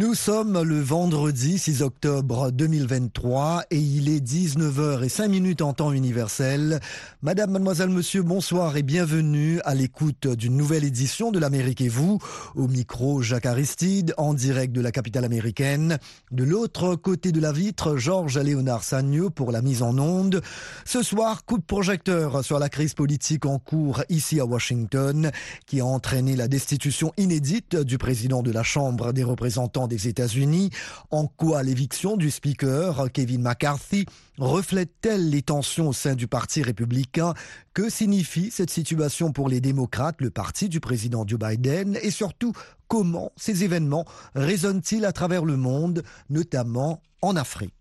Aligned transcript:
Nous 0.00 0.14
sommes 0.14 0.62
le 0.62 0.80
vendredi 0.80 1.58
6 1.58 1.82
octobre 1.82 2.50
2023 2.52 3.64
et 3.70 3.76
il 3.76 4.08
est 4.08 4.26
19h 4.26 5.04
et 5.04 5.10
5 5.10 5.28
minutes 5.28 5.60
en 5.60 5.74
temps 5.74 5.92
universel. 5.92 6.80
Madame, 7.20 7.50
mademoiselle, 7.50 7.90
monsieur, 7.90 8.22
bonsoir 8.22 8.78
et 8.78 8.82
bienvenue 8.82 9.60
à 9.66 9.74
l'écoute 9.74 10.26
d'une 10.26 10.56
nouvelle 10.56 10.84
édition 10.84 11.30
de 11.30 11.38
l'Amérique 11.38 11.82
et 11.82 11.90
vous. 11.90 12.18
Au 12.56 12.66
micro, 12.66 13.20
Jacques 13.20 13.44
Aristide, 13.44 14.14
en 14.16 14.32
direct 14.32 14.72
de 14.72 14.80
la 14.80 14.90
capitale 14.90 15.26
américaine. 15.26 15.98
De 16.30 16.44
l'autre 16.44 16.94
côté 16.94 17.30
de 17.30 17.40
la 17.40 17.52
vitre, 17.52 17.98
Georges 17.98 18.38
Léonard 18.38 18.84
Sagneux 18.84 19.28
pour 19.28 19.52
la 19.52 19.60
mise 19.60 19.82
en 19.82 19.98
onde. 19.98 20.40
Ce 20.86 21.02
soir, 21.02 21.44
coup 21.44 21.58
de 21.58 21.62
projecteur 21.62 22.42
sur 22.42 22.58
la 22.58 22.70
crise 22.70 22.94
politique 22.94 23.44
en 23.44 23.58
cours 23.58 24.02
ici 24.08 24.40
à 24.40 24.46
Washington 24.46 25.30
qui 25.66 25.80
a 25.80 25.84
entraîné 25.84 26.36
la 26.36 26.48
destitution 26.48 27.12
inédite 27.18 27.76
du 27.76 27.98
président 27.98 28.42
de 28.42 28.50
la 28.50 28.62
Chambre 28.62 29.12
des 29.12 29.24
représentants 29.24 29.89
des 29.90 30.08
États-Unis, 30.08 30.70
en 31.10 31.26
quoi 31.26 31.62
l'éviction 31.62 32.16
du 32.16 32.30
speaker 32.30 33.12
Kevin 33.12 33.42
McCarthy 33.42 34.06
reflète-t-elle 34.38 35.28
les 35.28 35.42
tensions 35.42 35.88
au 35.88 35.92
sein 35.92 36.14
du 36.14 36.26
Parti 36.26 36.62
républicain? 36.62 37.34
Que 37.74 37.90
signifie 37.90 38.50
cette 38.50 38.70
situation 38.70 39.32
pour 39.32 39.50
les 39.50 39.60
démocrates, 39.60 40.20
le 40.20 40.30
parti 40.30 40.70
du 40.70 40.80
président 40.80 41.26
Joe 41.26 41.38
Biden? 41.38 41.98
Et 42.02 42.10
surtout, 42.10 42.54
comment 42.88 43.32
ces 43.36 43.64
événements 43.64 44.06
résonnent-ils 44.34 45.04
à 45.04 45.12
travers 45.12 45.44
le 45.44 45.56
monde, 45.56 46.02
notamment 46.30 47.02
en 47.20 47.36
Afrique? 47.36 47.74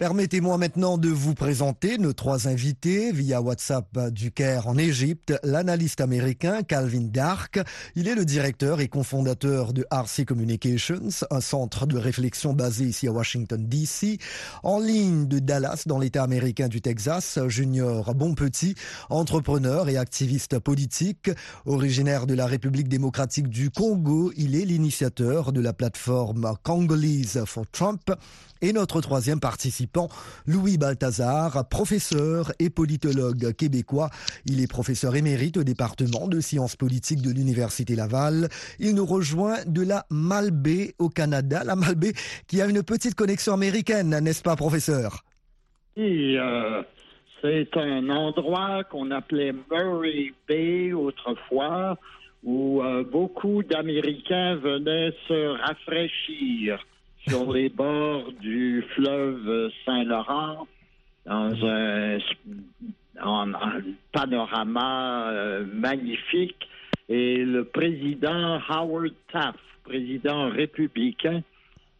Permettez-moi 0.00 0.56
maintenant 0.56 0.96
de 0.96 1.10
vous 1.10 1.34
présenter 1.34 1.98
nos 1.98 2.14
trois 2.14 2.48
invités 2.48 3.12
via 3.12 3.42
WhatsApp 3.42 4.08
du 4.08 4.32
Caire 4.32 4.66
en 4.66 4.78
Égypte, 4.78 5.34
l'analyste 5.42 6.00
américain 6.00 6.62
Calvin 6.62 7.02
Dark. 7.12 7.60
Il 7.96 8.08
est 8.08 8.14
le 8.14 8.24
directeur 8.24 8.80
et 8.80 8.88
cofondateur 8.88 9.74
de 9.74 9.86
RC 9.90 10.24
Communications, 10.24 11.10
un 11.30 11.42
centre 11.42 11.84
de 11.84 11.98
réflexion 11.98 12.54
basé 12.54 12.86
ici 12.86 13.08
à 13.08 13.12
Washington 13.12 13.62
DC. 13.62 14.18
En 14.62 14.80
ligne 14.80 15.26
de 15.26 15.38
Dallas, 15.38 15.82
dans 15.84 15.98
l'État 15.98 16.22
américain 16.22 16.68
du 16.68 16.80
Texas, 16.80 17.38
Junior 17.48 18.14
Bonpetit, 18.14 18.76
entrepreneur 19.10 19.90
et 19.90 19.98
activiste 19.98 20.58
politique, 20.60 21.30
originaire 21.66 22.26
de 22.26 22.32
la 22.32 22.46
République 22.46 22.88
démocratique 22.88 23.48
du 23.48 23.68
Congo. 23.68 24.32
Il 24.38 24.56
est 24.56 24.64
l'initiateur 24.64 25.52
de 25.52 25.60
la 25.60 25.74
plateforme 25.74 26.54
Congolese 26.62 27.44
for 27.44 27.66
Trump. 27.70 28.10
Et 28.62 28.74
notre 28.74 29.00
troisième 29.00 29.40
participant, 29.40 30.08
Louis 30.46 30.76
Balthazar, 30.76 31.66
professeur 31.70 32.52
et 32.58 32.68
politologue 32.68 33.54
québécois. 33.54 34.10
Il 34.44 34.62
est 34.62 34.70
professeur 34.70 35.16
émérite 35.16 35.56
au 35.56 35.64
département 35.64 36.28
de 36.28 36.40
sciences 36.40 36.76
politiques 36.76 37.22
de 37.22 37.30
l'Université 37.30 37.96
Laval. 37.96 38.48
Il 38.78 38.94
nous 38.94 39.06
rejoint 39.06 39.64
de 39.66 39.80
la 39.82 40.04
Malbaie 40.10 40.94
au 40.98 41.08
Canada. 41.08 41.64
La 41.64 41.74
Malbaie 41.74 42.12
qui 42.48 42.60
a 42.60 42.66
une 42.66 42.82
petite 42.82 43.14
connexion 43.14 43.54
américaine, 43.54 44.18
n'est-ce 44.20 44.42
pas, 44.42 44.56
professeur? 44.56 45.24
Oui, 45.96 46.36
euh, 46.36 46.82
c'est 47.40 47.74
un 47.78 48.10
endroit 48.10 48.84
qu'on 48.84 49.10
appelait 49.10 49.54
Murray 49.70 50.34
Bay 50.46 50.92
autrefois, 50.92 51.96
où 52.44 52.82
euh, 52.82 53.04
beaucoup 53.04 53.62
d'Américains 53.62 54.56
venaient 54.56 55.12
se 55.28 55.58
rafraîchir 55.62 56.84
sur 57.28 57.52
les 57.52 57.68
bords 57.68 58.32
du 58.40 58.84
fleuve 58.94 59.70
Saint-Laurent, 59.84 60.66
dans 61.26 61.54
un, 61.66 62.18
en- 63.22 63.52
panorama 64.12 65.30
euh, 65.30 65.64
magnifique. 65.72 66.56
Et 67.08 67.44
le 67.44 67.64
président 67.64 68.60
Howard 68.68 69.12
Taft, 69.32 69.58
président 69.84 70.48
républicain, 70.50 71.42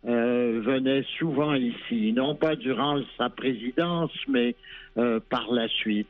euh, 0.06 0.62
venait 0.64 1.04
souvent 1.18 1.54
ici, 1.54 2.12
non 2.12 2.34
pas 2.34 2.56
durant 2.56 3.00
sa 3.18 3.28
présidence, 3.28 4.12
mais 4.28 4.54
euh, 4.96 5.20
par 5.28 5.50
la 5.52 5.68
suite. 5.68 6.06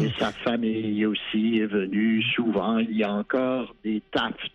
Et 0.00 0.08
sa 0.18 0.30
famille 0.32 1.04
aussi 1.06 1.58
est 1.58 1.66
venue 1.66 2.22
souvent. 2.34 2.78
Il 2.78 2.96
y 2.96 3.02
a 3.04 3.12
encore 3.12 3.74
des 3.84 4.00
Taft 4.12 4.52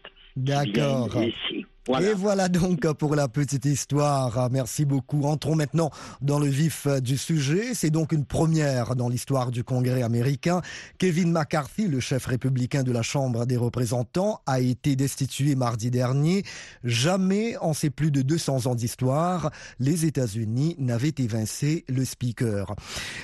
qui 0.64 0.72
viennent 0.72 1.10
ici. 1.28 1.66
Voilà. 1.88 2.10
Et 2.10 2.14
voilà 2.16 2.50
donc 2.50 2.92
pour 2.94 3.16
la 3.16 3.28
petite 3.28 3.66
histoire. 3.66 4.50
Merci 4.50 4.86
beaucoup. 4.86 5.26
Entrons 5.26 5.56
maintenant 5.56 5.92
dans 6.20 6.40
le 6.40 6.48
vif 6.48 6.88
du 6.88 7.16
sujet. 7.16 7.76
C'est 7.76 7.92
donc 7.92 8.12
une 8.12 8.26
première 8.26 8.96
dans 8.96 9.08
l'histoire 9.08 9.52
du 9.52 9.64
Congrès 9.64 10.02
américain. 10.02 10.64
Kevin 10.98 11.32
McCarthy, 11.32 11.88
le 11.88 12.00
chef 12.00 12.26
républicain 12.26 12.82
de 12.82 12.92
la 12.92 13.04
Chambre 13.04 13.46
des 13.46 13.56
représentants, 13.56 14.42
a 14.48 14.62
été 14.62 14.96
destitué 14.96 15.54
mardi 15.54 15.92
dernier. 15.92 16.44
Jamais 16.84 17.56
en 17.58 17.74
ces 17.74 17.92
plus 17.92 18.10
de 18.10 18.24
200 18.24 18.66
ans 18.66 18.74
d'histoire, 18.74 19.52
les 19.80 20.08
États-Unis 20.08 20.76
n'avaient 20.80 21.14
évincé 21.20 21.86
le 21.88 22.04
speaker. 22.04 22.76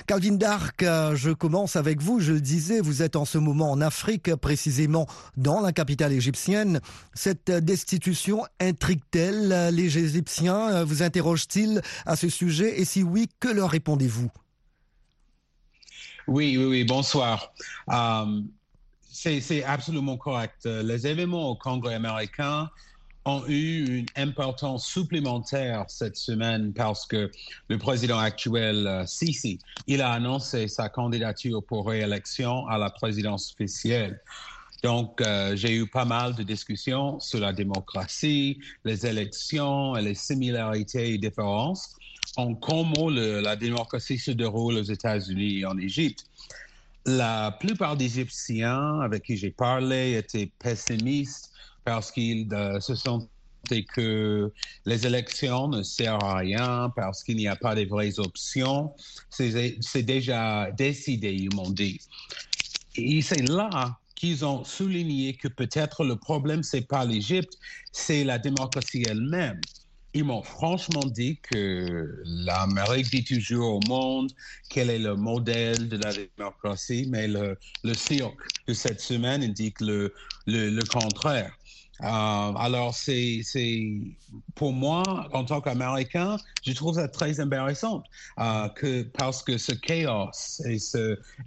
Calvin 0.06 0.36
Dark, 0.36 0.86
je 1.16 1.32
commence 1.32 1.76
avec 1.78 2.00
vous. 2.00 2.20
Je 2.20 2.34
le 2.34 2.42
disais, 2.42 2.80
vous 2.80 3.02
êtes 3.02 3.16
en 3.16 3.26
ce 3.26 3.40
moment 3.40 3.72
en 3.72 3.82
Afrique, 3.82 4.36
précisément 4.36 5.08
dans 5.36 5.62
la 5.62 5.72
capitale 5.72 6.14
égyptienne. 6.14 6.80
Cette 7.16 7.50
destitution 7.50 8.44
intrigue-t-elle 8.60 9.52
euh, 9.52 9.72
les 9.72 9.98
Égyptiens 9.98 10.70
Euh, 10.70 10.84
Vous 10.86 11.04
interroge-t-il 11.04 11.82
à 12.06 12.16
ce 12.16 12.30
sujet? 12.30 12.80
Et 12.80 12.86
si 12.86 13.04
oui, 13.04 13.28
que 13.40 13.48
leur 13.48 13.70
répondez-vous? 13.70 14.30
Oui, 16.28 16.58
oui, 16.58 16.66
oui, 16.66 16.84
bonsoir. 16.84 17.54
Euh, 17.90 18.42
c'est 19.12 19.64
absolument 19.64 20.18
correct. 20.18 20.66
Les 20.66 21.06
événements 21.06 21.50
au 21.50 21.56
Congrès 21.56 21.96
américain 21.96 22.70
ont 23.26 23.44
eu 23.48 24.00
une 24.00 24.06
importance 24.16 24.88
supplémentaire 24.88 25.86
cette 25.88 26.16
semaine 26.16 26.74
parce 26.74 27.06
que 27.06 27.30
le 27.68 27.78
président 27.78 28.18
actuel, 28.18 29.04
Sisi, 29.06 29.60
il 29.86 30.02
a 30.02 30.12
annoncé 30.12 30.68
sa 30.68 30.90
candidature 30.90 31.64
pour 31.64 31.88
réélection 31.88 32.66
à 32.68 32.80
la 32.80 32.90
présidence 32.90 33.54
officielle. 33.54 34.20
Donc, 34.84 35.22
euh, 35.22 35.56
j'ai 35.56 35.76
eu 35.76 35.88
pas 35.88 36.06
mal 36.06 36.34
de 36.36 36.44
discussions 36.44 37.20
sur 37.20 37.40
la 37.40 37.54
démocratie, 37.54 38.60
les 38.84 39.06
élections 39.06 39.96
et 39.96 40.02
les 40.02 40.16
similarités 40.16 41.14
et 41.14 41.18
différences 41.18 41.96
en 42.38 42.56
comment 42.56 43.10
la 43.10 43.56
démocratie 43.56 44.18
se 44.18 44.32
déroule 44.32 44.78
aux 44.78 44.84
États-Unis 44.84 45.60
et 45.60 45.66
en 45.66 45.78
Égypte. 45.78 46.26
La 47.06 47.56
plupart 47.60 47.98
des 47.98 48.06
Égyptiens 48.06 49.02
avec 49.02 49.24
qui 49.24 49.38
j'ai 49.38 49.52
parlé 49.52 50.18
étaient 50.18 50.52
pessimistes 50.60 51.52
parce 51.84 52.12
qu'ils 52.12 52.48
euh, 52.54 52.80
se 52.80 52.96
sentaient 52.96 53.28
que 53.94 54.52
les 54.86 55.06
élections 55.06 55.68
ne 55.68 55.84
servent 55.84 56.24
à 56.24 56.38
rien 56.38 56.92
parce 56.96 57.24
qu'il 57.24 57.38
n'y 57.38 57.48
a 57.48 57.56
pas 57.56 57.76
de 57.76 57.86
vraies 57.86 58.20
options. 58.20 58.94
C'est 59.30 60.04
déjà 60.04 60.72
décidé, 60.72 61.34
ils 61.34 61.54
m'ont 61.54 61.70
dit. 61.70 62.00
Et 62.96 63.22
c'est 63.22 63.48
là 63.48 64.00
qu'ils 64.22 64.46
ont 64.46 64.64
souligné 64.64 65.34
que 65.34 65.48
peut-être 65.48 66.04
le 66.04 66.16
problème, 66.16 66.62
c'est 66.62 66.88
pas 66.88 67.06
l'Égypte, 67.06 67.58
c'est 67.92 68.24
la 68.24 68.38
démocratie 68.38 69.04
elle-même. 69.10 69.60
Ils 70.14 70.26
m'ont 70.26 70.44
franchement 70.44 71.02
dit 71.04 71.40
que 71.42 72.22
l'Amérique 72.24 73.10
dit 73.10 73.24
toujours 73.24 73.78
au 73.78 73.80
monde 73.88 74.32
quel 74.70 74.92
est 74.92 75.00
le 75.00 75.16
modèle 75.16 75.90
de 75.90 75.98
la 75.98 76.14
démocratie, 76.14 77.08
mais 77.10 77.28
le, 77.28 77.58
le 77.84 77.94
cirque 77.96 78.38
de 78.68 78.76
cette 78.76 79.02
semaine 79.02 79.42
indique 79.42 79.82
le, 79.82 80.14
le, 80.46 80.84
contraire. 80.84 81.52
Euh, 82.02 82.06
alors, 82.06 82.94
c'est, 82.94 83.42
pour 84.54 84.72
moi, 84.72 85.02
en 85.34 85.46
tant 85.46 85.62
qu'Américain, 85.62 86.38
je 86.64 86.74
trouve 86.74 86.96
ça 86.96 87.08
très 87.08 87.40
embarrassant 87.40 88.04
euh, 88.38 88.70
que, 88.70 89.02
parce 89.02 89.42
que 89.42 89.58
ce 89.58 89.72
chaos 89.72 90.30
est, 90.66 90.96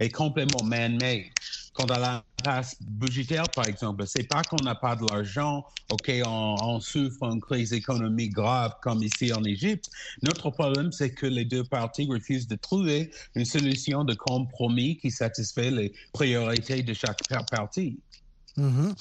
est 0.01 0.09
complètement 0.09 0.65
man-made. 0.65 1.31
Quant 1.75 1.85
à 1.85 1.99
la 1.99 2.23
passe 2.43 2.77
budgétaire, 2.81 3.49
par 3.53 3.67
exemple, 3.67 4.07
c'est 4.07 4.27
pas 4.27 4.43
qu'on 4.43 4.63
n'a 4.63 4.75
pas 4.75 4.95
de 4.95 5.05
l'argent, 5.05 5.65
OK, 5.91 6.09
on, 6.25 6.55
on 6.61 6.79
souffre 6.79 7.23
une 7.23 7.41
crise 7.41 7.73
économique 7.73 8.31
grave 8.33 8.73
comme 8.81 9.03
ici 9.03 9.33
en 9.33 9.43
Égypte. 9.43 9.89
Notre 10.23 10.49
problème, 10.51 10.91
c'est 10.91 11.13
que 11.13 11.25
les 11.25 11.43
deux 11.43 11.65
parties 11.65 12.07
refusent 12.09 12.47
de 12.47 12.55
trouver 12.55 13.11
une 13.35 13.45
solution 13.45 14.05
de 14.05 14.13
compromis 14.13 14.97
qui 14.97 15.11
satisfait 15.11 15.69
les 15.69 15.93
priorités 16.13 16.81
de 16.81 16.93
chaque 16.93 17.19
partie. 17.51 17.99
Mhm. 18.57 18.93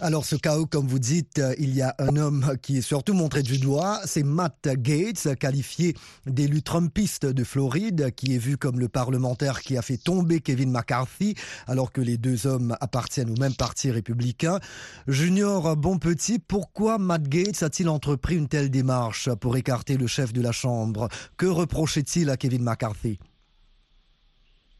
Alors 0.00 0.24
ce 0.24 0.34
chaos, 0.36 0.64
comme 0.64 0.86
vous 0.86 0.98
dites, 0.98 1.38
euh, 1.38 1.54
il 1.58 1.74
y 1.74 1.82
a 1.82 1.94
un 1.98 2.16
homme 2.16 2.56
qui 2.62 2.78
est 2.78 2.82
surtout 2.82 3.12
montré 3.12 3.42
du 3.42 3.58
doigt, 3.58 4.00
c'est 4.06 4.22
Matt 4.22 4.66
Gates, 4.66 5.36
qualifié 5.38 5.94
d'élu 6.26 6.62
trumpiste 6.62 7.26
de 7.26 7.44
Floride, 7.44 8.14
qui 8.16 8.34
est 8.34 8.38
vu 8.38 8.56
comme 8.56 8.80
le 8.80 8.88
parlementaire 8.88 9.60
qui 9.60 9.76
a 9.76 9.82
fait 9.82 9.98
tomber 9.98 10.40
Kevin 10.40 10.70
McCarthy, 10.70 11.34
alors 11.66 11.92
que 11.92 12.00
les 12.00 12.16
deux 12.16 12.46
hommes 12.46 12.76
appartiennent 12.80 13.30
au 13.30 13.38
même 13.38 13.54
parti 13.54 13.90
républicain. 13.90 14.58
Junior 15.06 15.76
Bonpetit, 15.76 16.38
pourquoi 16.38 16.96
Matt 16.96 17.28
Gates 17.28 17.62
a-t-il 17.62 17.90
entrepris 17.90 18.36
une 18.36 18.48
telle 18.48 18.70
démarche 18.70 19.28
pour 19.34 19.56
écarter 19.58 19.98
le 19.98 20.06
chef 20.06 20.32
de 20.32 20.40
la 20.40 20.52
Chambre? 20.52 21.08
Que 21.36 21.46
reprochait-il 21.46 22.30
à 22.30 22.38
Kevin 22.38 22.62
McCarthy? 22.62 23.18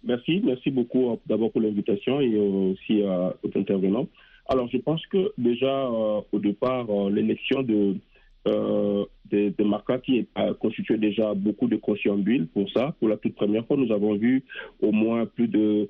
Merci, 0.07 0.43
merci 0.45 0.71
beaucoup 0.71 1.13
euh, 1.13 1.17
d'abord 1.27 1.51
pour 1.51 1.63
l'invitation 1.63 2.21
et 2.21 2.37
aussi 2.37 3.03
euh, 3.03 3.31
aux 3.43 3.59
intervenants. 3.59 4.07
Alors, 4.47 4.69
je 4.71 4.77
pense 4.77 5.05
que 5.07 5.33
déjà, 5.39 5.87
euh, 5.87 6.21
au 6.31 6.39
départ, 6.39 6.87
l'élection 7.09 7.63
de, 7.63 7.97
de, 8.45 9.09
de 9.31 9.65
McCarthy 9.65 10.27
a 10.35 10.53
constitué 10.53 10.99
déjà 10.99 11.33
beaucoup 11.33 11.67
de 11.67 11.77
consciences 11.77 12.21
pour 12.53 12.71
ça. 12.71 12.95
Pour 13.01 13.09
la 13.09 13.17
toute 13.17 13.35
première 13.35 13.67
fois, 13.67 13.79
nous 13.79 13.91
avons 13.91 14.15
vu 14.17 14.45
au 14.83 14.93
moins 14.93 15.25
plus 15.25 15.49
de 15.49 15.89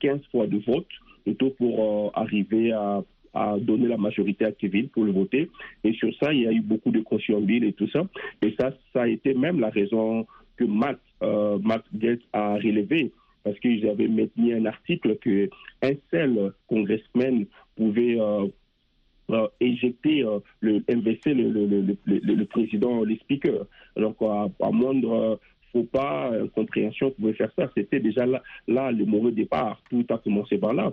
15 0.00 0.20
fois 0.32 0.48
de 0.48 0.58
vote, 0.66 0.88
plutôt 1.24 1.50
pour 1.50 2.10
arriver 2.18 2.72
à 2.72 3.04
à 3.34 3.56
donner 3.58 3.88
la 3.88 3.96
majorité 3.96 4.44
à 4.44 4.52
Kevin 4.52 4.90
pour 4.90 5.04
le 5.04 5.12
voter. 5.12 5.48
Et 5.84 5.94
sur 5.94 6.10
ça, 6.20 6.34
il 6.34 6.42
y 6.42 6.46
a 6.46 6.52
eu 6.52 6.60
beaucoup 6.60 6.90
de 6.90 7.00
conscience 7.00 7.42
et 7.48 7.72
tout 7.72 7.88
ça. 7.88 8.02
Et 8.42 8.54
ça, 8.60 8.74
ça 8.92 9.04
a 9.04 9.08
été 9.08 9.32
même 9.32 9.58
la 9.58 9.70
raison 9.70 10.26
que 10.58 10.64
Matt, 10.64 10.98
Matt 11.22 11.82
Gates 11.94 12.20
a 12.34 12.56
relevé 12.56 13.10
parce 13.44 13.58
qu'ils 13.60 13.86
avaient 13.88 14.08
maintenu 14.08 14.54
un 14.54 14.66
article 14.66 15.16
que 15.18 15.48
un 15.82 15.92
seul 16.10 16.52
congressman 16.68 17.46
pouvait 17.76 18.20
euh, 18.20 18.46
euh, 19.30 19.48
éjecter 19.60 20.24
euh, 20.24 20.40
le 20.60 20.82
MVC, 20.88 21.34
le, 21.34 21.50
le, 21.50 21.66
le, 21.66 21.96
le, 22.06 22.44
président, 22.44 23.02
les 23.04 23.16
speakers. 23.16 23.66
Donc, 23.96 24.16
à, 24.20 24.70
moindre 24.70 25.38
faut 25.72 25.84
pas 25.84 26.30
compréhension 26.54 27.10
pouvait 27.12 27.32
faire 27.32 27.50
ça. 27.56 27.70
C'était 27.74 27.98
déjà 27.98 28.26
là, 28.26 28.42
là 28.68 28.92
le 28.92 29.06
mauvais 29.06 29.32
départ. 29.32 29.80
Tout 29.88 30.04
a 30.10 30.18
commencé 30.18 30.58
par 30.58 30.74
là. 30.74 30.92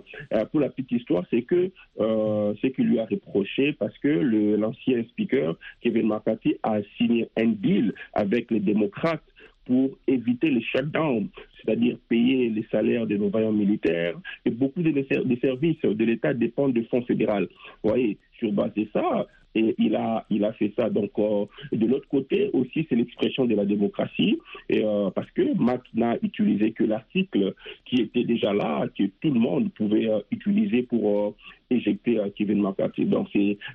pour 0.50 0.60
la 0.60 0.70
petite 0.70 0.90
histoire, 0.92 1.24
c'est 1.28 1.42
que 1.42 1.70
euh, 2.00 2.54
ce 2.62 2.66
qu'il 2.68 2.86
lui 2.86 2.98
a 2.98 3.04
reproché 3.04 3.74
parce 3.74 3.96
que 3.98 4.08
l'ancien 4.08 5.04
speaker 5.10 5.56
Kevin 5.82 6.08
McCarthy 6.08 6.56
a 6.62 6.78
signé 6.96 7.28
un 7.36 7.48
deal 7.48 7.92
avec 8.14 8.50
les 8.50 8.60
démocrates 8.60 9.22
pour 9.66 9.90
éviter 10.06 10.50
le 10.50 10.60
shutdown, 10.60 11.28
c'est-à-dire 11.56 11.96
payer 12.08 12.48
les 12.50 12.66
salaires 12.70 13.06
des 13.06 13.18
nos 13.18 13.52
militaires. 13.52 14.14
Et 14.44 14.50
beaucoup 14.50 14.82
de, 14.82 15.06
services 15.40 15.80
de 15.82 16.04
l'État 16.04 16.34
dépendent 16.34 16.72
du 16.72 16.84
fonds 16.84 17.02
fédéral. 17.02 17.48
Vous 17.82 17.90
voyez, 17.90 18.18
sur 18.38 18.52
base 18.52 18.72
de 18.74 18.86
ça, 18.92 19.26
et 19.54 19.74
il 19.78 19.96
a, 19.96 20.24
il 20.30 20.44
a 20.44 20.52
fait 20.52 20.72
ça. 20.78 20.88
Donc, 20.90 21.10
euh, 21.18 21.46
de 21.72 21.86
l'autre 21.86 22.08
côté 22.08 22.50
aussi, 22.52 22.86
c'est 22.88 22.94
l'expression 22.94 23.46
de 23.46 23.54
la 23.54 23.64
démocratie, 23.64 24.38
et, 24.68 24.82
euh, 24.84 25.10
parce 25.10 25.30
que 25.32 25.54
Matt 25.60 25.82
n'a 25.94 26.16
utilisé 26.22 26.72
que 26.72 26.84
l'article 26.84 27.54
qui 27.84 27.96
était 27.96 28.24
déjà 28.24 28.52
là, 28.52 28.86
que 28.96 29.04
tout 29.20 29.32
le 29.32 29.40
monde 29.40 29.72
pouvait 29.72 30.08
euh, 30.08 30.20
utiliser 30.30 30.82
pour 30.82 31.34
éjecter 31.68 32.18
Kevin 32.36 32.62
McCarthy. 32.62 33.04
Donc, 33.04 33.28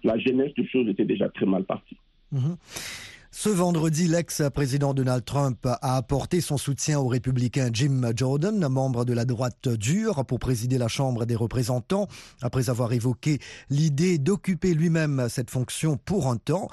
la 0.03 0.17
jeunesse 0.17 0.53
des 0.55 0.67
choses 0.67 0.87
était 0.89 1.05
déjà 1.05 1.29
très 1.29 1.45
mal 1.45 1.63
partie. 1.63 1.97
Mm-hmm. 2.33 3.14
Ce 3.37 3.49
vendredi, 3.49 4.07
l'ex-président 4.07 4.93
Donald 4.93 5.25
Trump 5.25 5.65
a 5.65 5.97
apporté 5.97 6.39
son 6.39 6.57
soutien 6.57 6.99
au 6.99 7.09
républicain 7.09 7.69
Jim 7.71 8.01
Jordan, 8.15 8.65
membre 8.69 9.03
de 9.03 9.11
la 9.11 9.25
droite 9.25 9.67
dure, 9.67 10.23
pour 10.25 10.39
présider 10.39 10.77
la 10.77 10.87
Chambre 10.87 11.25
des 11.25 11.35
représentants, 11.35 12.07
après 12.41 12.69
avoir 12.69 12.93
évoqué 12.93 13.39
l'idée 13.69 14.19
d'occuper 14.19 14.73
lui-même 14.73 15.27
cette 15.29 15.51
fonction 15.51 15.97
pour 15.97 16.27
un 16.27 16.37
temps. 16.37 16.69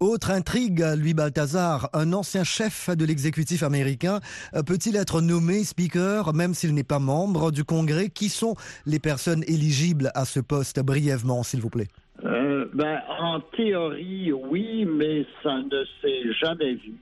Autre 0.00 0.30
intrigue, 0.30 0.80
Louis 0.96 1.12
Balthazar, 1.12 1.90
un 1.92 2.14
ancien 2.14 2.44
chef 2.44 2.88
de 2.88 3.04
l'exécutif 3.04 3.62
américain, 3.62 4.20
peut-il 4.64 4.96
être 4.96 5.20
nommé 5.20 5.64
speaker 5.64 6.32
même 6.32 6.54
s'il 6.54 6.72
n'est 6.72 6.82
pas 6.82 6.98
membre 6.98 7.52
du 7.52 7.62
Congrès? 7.62 8.08
Qui 8.08 8.30
sont 8.30 8.56
les 8.86 8.98
personnes 8.98 9.44
éligibles 9.46 10.10
à 10.14 10.24
ce 10.24 10.40
poste 10.40 10.80
brièvement, 10.80 11.42
s'il 11.42 11.60
vous 11.60 11.70
plaît? 11.70 11.88
Euh, 12.24 12.66
ben, 12.72 13.00
en 13.20 13.40
théorie, 13.40 14.32
oui, 14.32 14.84
mais 14.84 15.26
ça 15.42 15.58
ne 15.58 15.84
s'est 16.00 16.32
jamais 16.32 16.74
vu. 16.74 16.94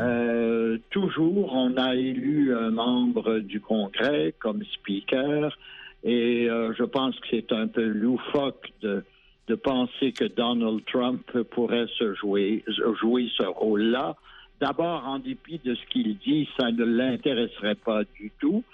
Euh, 0.00 0.78
toujours, 0.90 1.52
on 1.54 1.76
a 1.76 1.94
élu 1.94 2.54
un 2.56 2.70
membre 2.70 3.40
du 3.40 3.60
Congrès 3.60 4.34
comme 4.38 4.62
speaker, 4.64 5.56
et 6.04 6.48
euh, 6.48 6.72
je 6.78 6.84
pense 6.84 7.18
que 7.20 7.26
c'est 7.30 7.52
un 7.52 7.66
peu 7.66 7.84
loufoque 7.84 8.70
de, 8.80 9.04
de 9.48 9.54
penser 9.54 10.12
que 10.12 10.24
Donald 10.24 10.84
Trump 10.86 11.26
pourrait 11.50 11.88
se 11.98 12.14
jouer, 12.14 12.64
jouer 13.00 13.28
ce 13.36 13.42
rôle-là. 13.42 14.16
D'abord, 14.60 15.04
en 15.06 15.18
dépit 15.18 15.60
de 15.64 15.74
ce 15.74 15.84
qu'il 15.86 16.16
dit, 16.18 16.48
ça 16.58 16.70
ne 16.70 16.84
l'intéresserait 16.84 17.74
pas 17.74 18.02
du 18.18 18.30
tout. 18.40 18.64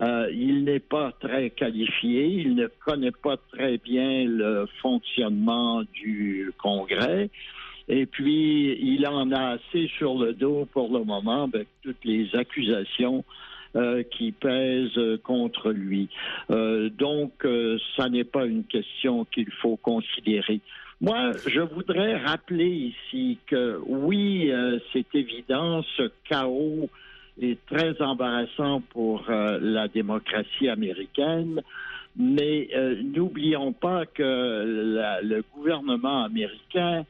Euh, 0.00 0.28
il 0.32 0.64
n'est 0.64 0.80
pas 0.80 1.12
très 1.20 1.50
qualifié, 1.50 2.26
il 2.26 2.54
ne 2.54 2.66
connaît 2.84 3.12
pas 3.12 3.36
très 3.52 3.78
bien 3.78 4.24
le 4.24 4.66
fonctionnement 4.82 5.82
du 5.92 6.52
Congrès. 6.58 7.30
Et 7.88 8.06
puis, 8.06 8.76
il 8.80 9.06
en 9.06 9.30
a 9.30 9.56
assez 9.56 9.88
sur 9.98 10.18
le 10.18 10.32
dos 10.32 10.66
pour 10.72 10.92
le 10.92 11.04
moment 11.04 11.44
avec 11.44 11.68
toutes 11.82 12.04
les 12.04 12.34
accusations 12.34 13.24
euh, 13.76 14.02
qui 14.02 14.32
pèsent 14.32 15.18
contre 15.22 15.70
lui. 15.70 16.08
Euh, 16.50 16.88
donc, 16.88 17.46
ça 17.96 18.08
n'est 18.08 18.24
pas 18.24 18.46
une 18.46 18.64
question 18.64 19.24
qu'il 19.26 19.50
faut 19.62 19.76
considérer. 19.76 20.60
Moi, 21.00 21.32
je 21.46 21.60
voudrais 21.60 22.16
rappeler 22.16 22.92
ici 22.92 23.38
que 23.46 23.78
oui, 23.86 24.50
c'est 24.92 25.14
évident, 25.14 25.82
ce 25.96 26.10
chaos 26.28 26.88
est 27.40 27.58
très 27.66 28.00
embarrassant 28.00 28.80
pour 28.90 29.24
euh, 29.28 29.58
la 29.60 29.88
démocratie 29.88 30.68
américaine. 30.68 31.62
Mais 32.16 32.68
euh, 32.76 33.02
n'oublions 33.02 33.72
pas 33.72 34.06
que 34.06 34.22
le 35.22 35.44
gouvernement 35.54 36.24
américain, 36.24 37.04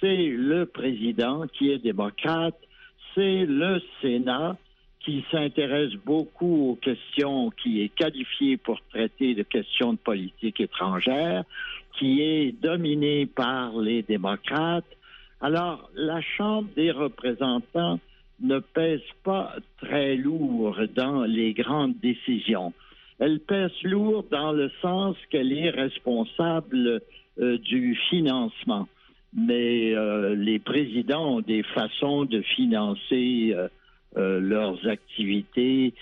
c'est 0.00 0.28
le 0.28 0.66
président 0.66 1.46
qui 1.46 1.70
est 1.70 1.78
démocrate, 1.78 2.58
c'est 3.14 3.46
le 3.46 3.80
Sénat 4.02 4.56
qui 5.00 5.24
s'intéresse 5.30 5.94
beaucoup 6.04 6.70
aux 6.70 6.74
questions, 6.74 7.50
qui 7.50 7.82
est 7.82 7.88
qualifié 7.88 8.56
pour 8.56 8.80
traiter 8.90 9.34
de 9.34 9.42
questions 9.42 9.92
de 9.92 9.98
politique 9.98 10.60
étrangère, 10.60 11.44
qui 11.98 12.20
est 12.20 12.52
dominé 12.60 13.26
par 13.26 13.76
les 13.78 14.02
démocrates. 14.02 14.84
Alors, 15.40 15.88
la 15.94 16.20
Chambre 16.20 16.68
des 16.74 16.90
représentants 16.90 18.00
ne 18.40 18.58
pèse 18.58 19.00
pas 19.24 19.54
très 19.78 20.16
lourd 20.16 20.78
dans 20.94 21.22
les 21.24 21.52
grandes 21.54 21.98
décisions. 22.00 22.72
Elle 23.18 23.40
pèse 23.40 23.72
lourd 23.82 24.24
dans 24.30 24.52
le 24.52 24.70
sens 24.80 25.16
qu'elle 25.30 25.52
est 25.52 25.70
responsable 25.70 27.00
euh, 27.40 27.58
du 27.58 27.96
financement. 28.10 28.88
Mais 29.34 29.94
euh, 29.94 30.34
les 30.34 30.58
présidents 30.58 31.36
ont 31.36 31.40
des 31.40 31.62
façons 31.62 32.24
de 32.24 32.40
financer 32.42 33.54
euh, 34.16 34.40
leurs 34.40 34.86
activités, 34.88 35.94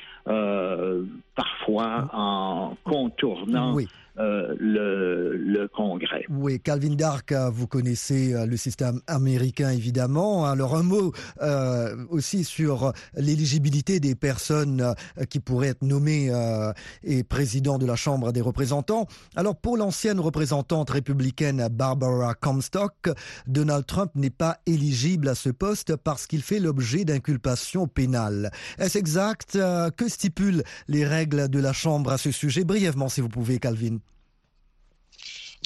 parfois 1.35 2.09
en 2.13 2.77
contournant 2.85 3.77
euh, 4.19 4.55
le, 4.59 5.37
le, 5.37 5.69
Congrès. 5.69 6.25
Oui, 6.31 6.59
Calvin 6.61 6.95
Dark, 6.95 7.33
euh, 7.33 7.51
vous 7.51 7.67
connaissez 7.67 8.33
euh, 8.33 8.47
le 8.47 8.57
système 8.57 9.01
américain 9.07 9.71
évidemment. 9.71 10.47
Alors 10.47 10.75
un 10.77 10.83
mot 10.83 11.13
euh, 11.43 11.95
aussi 12.09 12.45
sur 12.45 12.93
l'éligibilité 13.15 14.01
des 14.01 14.15
personnes 14.15 14.95
qui 15.29 15.41
pourraient 15.41 15.69
être 15.69 15.83
nommées 15.83 16.29
euh, 16.31 16.73
et 17.03 17.25
président 17.25 17.79
de 17.79 17.85
la 17.85 17.97
Chambre 17.97 18.33
des 18.33 18.41
représentants. 18.41 19.07
Alors 19.35 19.57
pour 19.57 19.77
l'ancienne 19.77 20.19
représentante 20.19 20.91
républicaine 20.91 21.69
Barbara 21.71 22.35
Comstock, 22.35 23.11
Donald 23.47 23.85
Trump 23.87 24.13
n'est 24.15 24.31
pas 24.31 24.59
éligible 24.67 25.29
à 25.29 25.35
ce 25.35 25.51
poste 25.51 25.97
parce 25.97 26.27
qu'il 26.27 26.43
fait 26.43 26.61
l'objet 26.61 27.05
d'inculpations 27.05 27.87
pénales. 27.87 28.51
Est-ce 28.79 28.97
exact 28.99 29.59
Que 29.97 30.09
stipulent 30.09 30.63
les 30.89 31.05
règles 31.05 31.49
de 31.49 31.59
la 31.59 31.73
Chambre 31.73 32.13
à 32.13 32.19
ce 32.19 32.31
sujet? 32.31 32.65
Brièvement, 32.65 33.09
si 33.09 33.21
vous 33.21 33.29
pouvez, 33.29 33.59
Calvin. 33.59 33.99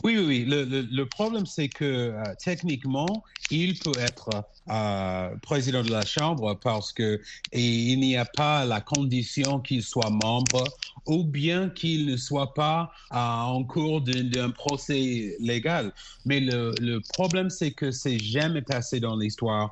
Oui, 0.02 0.16
oui, 0.16 0.25
oui. 0.26 0.45
Le, 0.47 0.64
le, 0.64 1.07
problème, 1.07 1.45
c'est 1.45 1.69
que 1.69 1.85
euh, 1.85 2.23
techniquement, 2.42 3.23
il 3.50 3.78
peut 3.78 3.99
être 3.99 4.30
euh, 4.71 5.37
président 5.42 5.83
de 5.83 5.90
la 5.90 6.07
Chambre 6.07 6.59
parce 6.62 6.92
que 6.92 7.21
et 7.52 7.92
il 7.92 8.00
n'y 8.00 8.16
a 8.16 8.25
pas 8.25 8.64
la 8.64 8.80
condition 8.80 9.61
qu'il 9.61 9.83
soit 9.83 10.09
membre 10.09 10.64
ou 11.07 11.25
bien 11.25 11.69
qu'il 11.69 12.07
ne 12.07 12.16
soit 12.16 12.54
pas 12.54 12.90
euh, 13.12 13.16
en 13.16 13.62
cours 13.64 14.00
d'un 14.00 14.50
procès 14.50 15.37
légal. 15.38 15.92
Mais 16.25 16.40
le, 16.40 16.73
le 16.80 17.00
problème, 17.00 17.50
c'est 17.50 17.73
que 17.73 17.90
c'est 17.90 18.19
jamais 18.19 18.62
passé 18.62 19.00
dans 19.00 19.16
l'histoire 19.16 19.71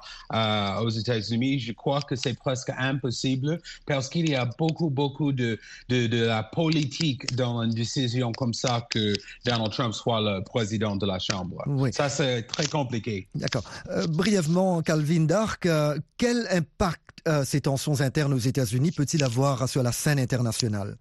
aux 0.83 0.91
États-Unis. 0.91 1.59
Je 1.61 1.73
crois 1.73 2.03
que 2.03 2.17
c'est 2.17 2.35
presque 2.35 2.71
impossible 2.77 3.61
parce 3.87 4.09
qu'il 4.11 4.29
y 4.29 4.35
a 4.35 4.45
beaucoup, 4.59 4.91
beaucoup 4.91 5.33
de, 5.33 5.59
de, 5.89 6.07
de 6.07 6.23
la 6.25 6.43
politique 6.43 7.35
dans 7.35 7.63
une 7.63 7.71
décision 7.75 8.35
comme 8.35 8.53
ça 8.55 8.87
que 8.91 9.21
Donald 9.45 9.73
Trump 9.73 9.95
soit 9.95 10.18
le 10.21 10.43
président 10.43 10.97
de 10.97 11.07
la 11.07 11.19
Chambre. 11.19 11.63
Oui. 11.67 11.93
Ça, 11.93 12.09
c'est 12.09 12.43
très 12.43 12.67
compliqué. 12.67 13.29
D'accord. 13.35 13.65
Euh, 13.91 14.07
brièvement, 14.07 14.83
Calvin 14.83 15.25
Dark, 15.25 15.67
euh, 15.67 15.99
quel 16.17 16.47
impact 16.51 17.03
euh, 17.27 17.45
ces 17.45 17.61
tensions 17.61 18.01
internes 18.01 18.33
aux 18.33 18.39
États-Unis 18.39 18.93
peut-il 18.93 19.25
avoir 19.25 19.69
sur 19.69 19.83
la 19.83 19.93
scène 19.93 20.19
internationale? 20.19 20.97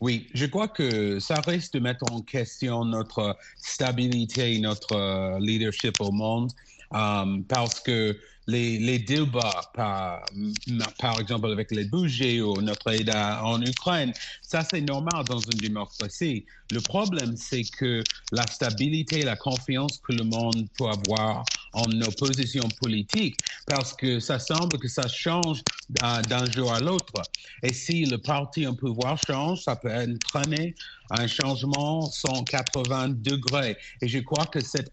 Oui, 0.00 0.28
je 0.32 0.46
crois 0.46 0.68
que 0.68 1.20
ça 1.20 1.40
risque 1.46 1.74
de 1.74 1.80
mettre 1.80 2.10
en 2.10 2.22
question 2.22 2.84
notre 2.84 3.36
stabilité, 3.56 4.58
notre 4.58 4.96
euh, 4.96 5.38
leadership 5.38 6.00
au 6.00 6.10
monde, 6.10 6.50
euh, 6.94 7.38
parce 7.48 7.80
que 7.80 8.16
les, 8.50 8.98
débats, 8.98 9.70
par, 9.74 11.20
exemple 11.20 11.50
avec 11.50 11.70
les 11.70 11.84
budgets 11.84 12.40
ou 12.40 12.60
notre 12.60 12.92
aide 12.92 13.10
en 13.10 13.60
Ukraine, 13.62 14.12
ça 14.42 14.64
c'est 14.68 14.80
normal 14.80 15.24
dans 15.24 15.38
une 15.38 15.58
démocratie. 15.58 16.44
Le 16.70 16.80
problème, 16.80 17.36
c'est 17.36 17.64
que 17.64 18.02
la 18.32 18.46
stabilité, 18.46 19.22
la 19.22 19.36
confiance 19.36 19.98
que 20.06 20.12
le 20.12 20.24
monde 20.24 20.68
peut 20.78 20.86
avoir 20.86 21.44
en 21.72 21.86
nos 21.88 22.10
positions 22.12 22.68
politiques, 22.80 23.38
parce 23.66 23.92
que 23.92 24.20
ça 24.20 24.38
semble 24.38 24.78
que 24.78 24.88
ça 24.88 25.06
change 25.08 25.62
d'un 25.88 26.50
jour 26.50 26.72
à 26.72 26.80
l'autre. 26.80 27.22
Et 27.62 27.72
si 27.72 28.04
le 28.04 28.18
parti 28.18 28.66
en 28.66 28.74
pouvoir 28.74 29.18
change, 29.26 29.62
ça 29.62 29.76
peut 29.76 29.92
entraîner 29.92 30.74
un 31.10 31.26
changement 31.26 32.02
180 32.06 33.08
degrés. 33.20 33.76
Et 34.00 34.08
je 34.08 34.18
crois 34.20 34.46
que 34.46 34.60
cette 34.60 34.92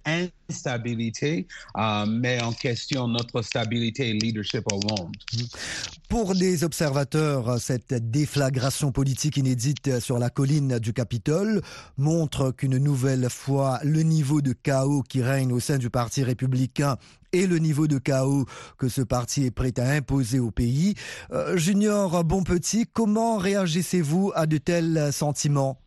instabilité 0.50 1.48
euh, 1.78 2.06
met 2.06 2.42
en 2.42 2.52
question 2.52 3.08
notre 3.08 3.42
stabilité 3.42 4.10
et 4.10 4.14
leadership 4.14 4.64
au 4.72 4.80
monde. 4.88 5.16
Pour 6.10 6.36
des 6.36 6.64
observateurs, 6.64 7.60
cette 7.60 7.94
déflagration 8.12 8.92
politique 8.92 9.38
inédite 9.38 10.00
sur 10.00 10.20
la 10.20 10.30
colline 10.30 10.80
du 10.80 10.94
Capitole 10.94 11.62
montre 11.98 12.52
qu'une 12.52 12.78
nouvelle 12.78 13.30
fois 13.30 13.80
le 13.84 14.04
niveau 14.04 14.42
de 14.42 14.54
chaos 14.54 15.04
qui 15.04 15.22
règne 15.22 15.52
au 15.52 15.60
sein 15.60 15.78
du 15.78 15.90
Parti 15.90 16.24
républicain 16.24 16.98
et 17.34 17.46
le 17.46 17.60
niveau 17.60 17.88
de 17.88 17.98
chaos 17.98 18.46
que 18.78 18.88
ce 18.88 19.02
parti 19.02 19.46
est 19.46 19.52
prêt 19.52 19.74
à 19.78 19.90
imposer 19.90 20.40
au 20.40 20.52
pays. 20.52 20.96
Euh, 21.32 21.58
Junior 21.58 22.24
Bonpetit, 22.24 22.86
comment 22.92 23.38
réagissez-vous 23.38 24.32
à 24.34 24.46
de 24.46 24.58
tels 24.58 25.12
sentiments? 25.12 25.78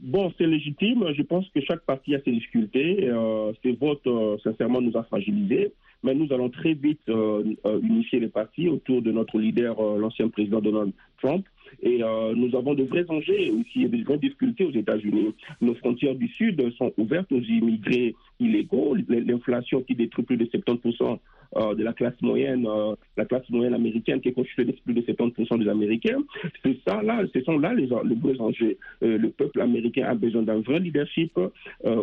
Bon, 0.00 0.32
c'est 0.38 0.46
légitime. 0.46 1.12
Je 1.12 1.22
pense 1.22 1.48
que 1.50 1.60
chaque 1.60 1.80
parti 1.80 2.14
a 2.14 2.20
ses 2.22 2.30
difficultés. 2.30 3.08
Euh, 3.08 3.52
ces 3.62 3.72
votes, 3.72 4.06
euh, 4.06 4.36
sincèrement, 4.44 4.80
nous 4.80 4.96
a 4.96 5.02
fragilisés. 5.02 5.72
Mais 6.02 6.14
nous 6.14 6.32
allons 6.32 6.48
très 6.48 6.74
vite 6.74 7.00
euh, 7.08 7.42
euh, 7.66 7.80
unifier 7.80 8.20
les 8.20 8.28
partis 8.28 8.68
autour 8.68 9.02
de 9.02 9.10
notre 9.10 9.38
leader, 9.38 9.78
euh, 9.80 9.98
l'ancien 9.98 10.28
président 10.28 10.60
Donald 10.60 10.92
Trump. 11.20 11.44
Et 11.82 11.98
nous 11.98 12.56
avons 12.56 12.72
de 12.72 12.84
vrais 12.84 13.04
enjeux 13.10 13.52
aussi, 13.60 13.82
et 13.82 13.88
de 13.88 14.02
vraies 14.02 14.16
difficultés 14.16 14.64
aux 14.64 14.70
États-Unis. 14.70 15.34
Nos 15.60 15.74
frontières 15.74 16.14
du 16.14 16.26
Sud 16.28 16.62
sont 16.78 16.94
ouvertes 16.96 17.30
aux 17.30 17.42
immigrés 17.42 18.14
illégaux. 18.40 18.96
L'inflation 19.06 19.82
qui 19.82 19.94
détruit 19.94 20.24
plus 20.24 20.38
de 20.38 20.46
70% 20.46 21.18
euh, 21.56 21.74
de 21.74 21.82
la 21.82 21.92
classe 21.92 22.20
moyenne, 22.20 22.66
euh, 22.66 22.94
la 23.16 23.24
classe 23.24 23.48
moyenne 23.48 23.74
américaine 23.74 24.20
qui 24.20 24.28
est 24.28 24.32
constituée 24.32 24.66
de 24.66 24.72
plus 24.72 24.94
de 24.94 25.00
70% 25.00 25.58
des 25.58 25.68
Américains. 25.68 26.22
C'est 26.64 26.78
ça 26.86 27.02
là, 27.02 27.22
ce 27.32 27.40
sont 27.42 27.58
là 27.58 27.72
les, 27.72 27.86
les 27.86 28.14
vrais 28.16 28.40
enjeux. 28.40 28.76
Euh, 29.02 29.16
le 29.16 29.30
peuple 29.30 29.60
américain 29.60 30.06
a 30.08 30.14
besoin 30.14 30.42
d'un 30.42 30.60
vrai 30.60 30.78
leadership 30.78 31.38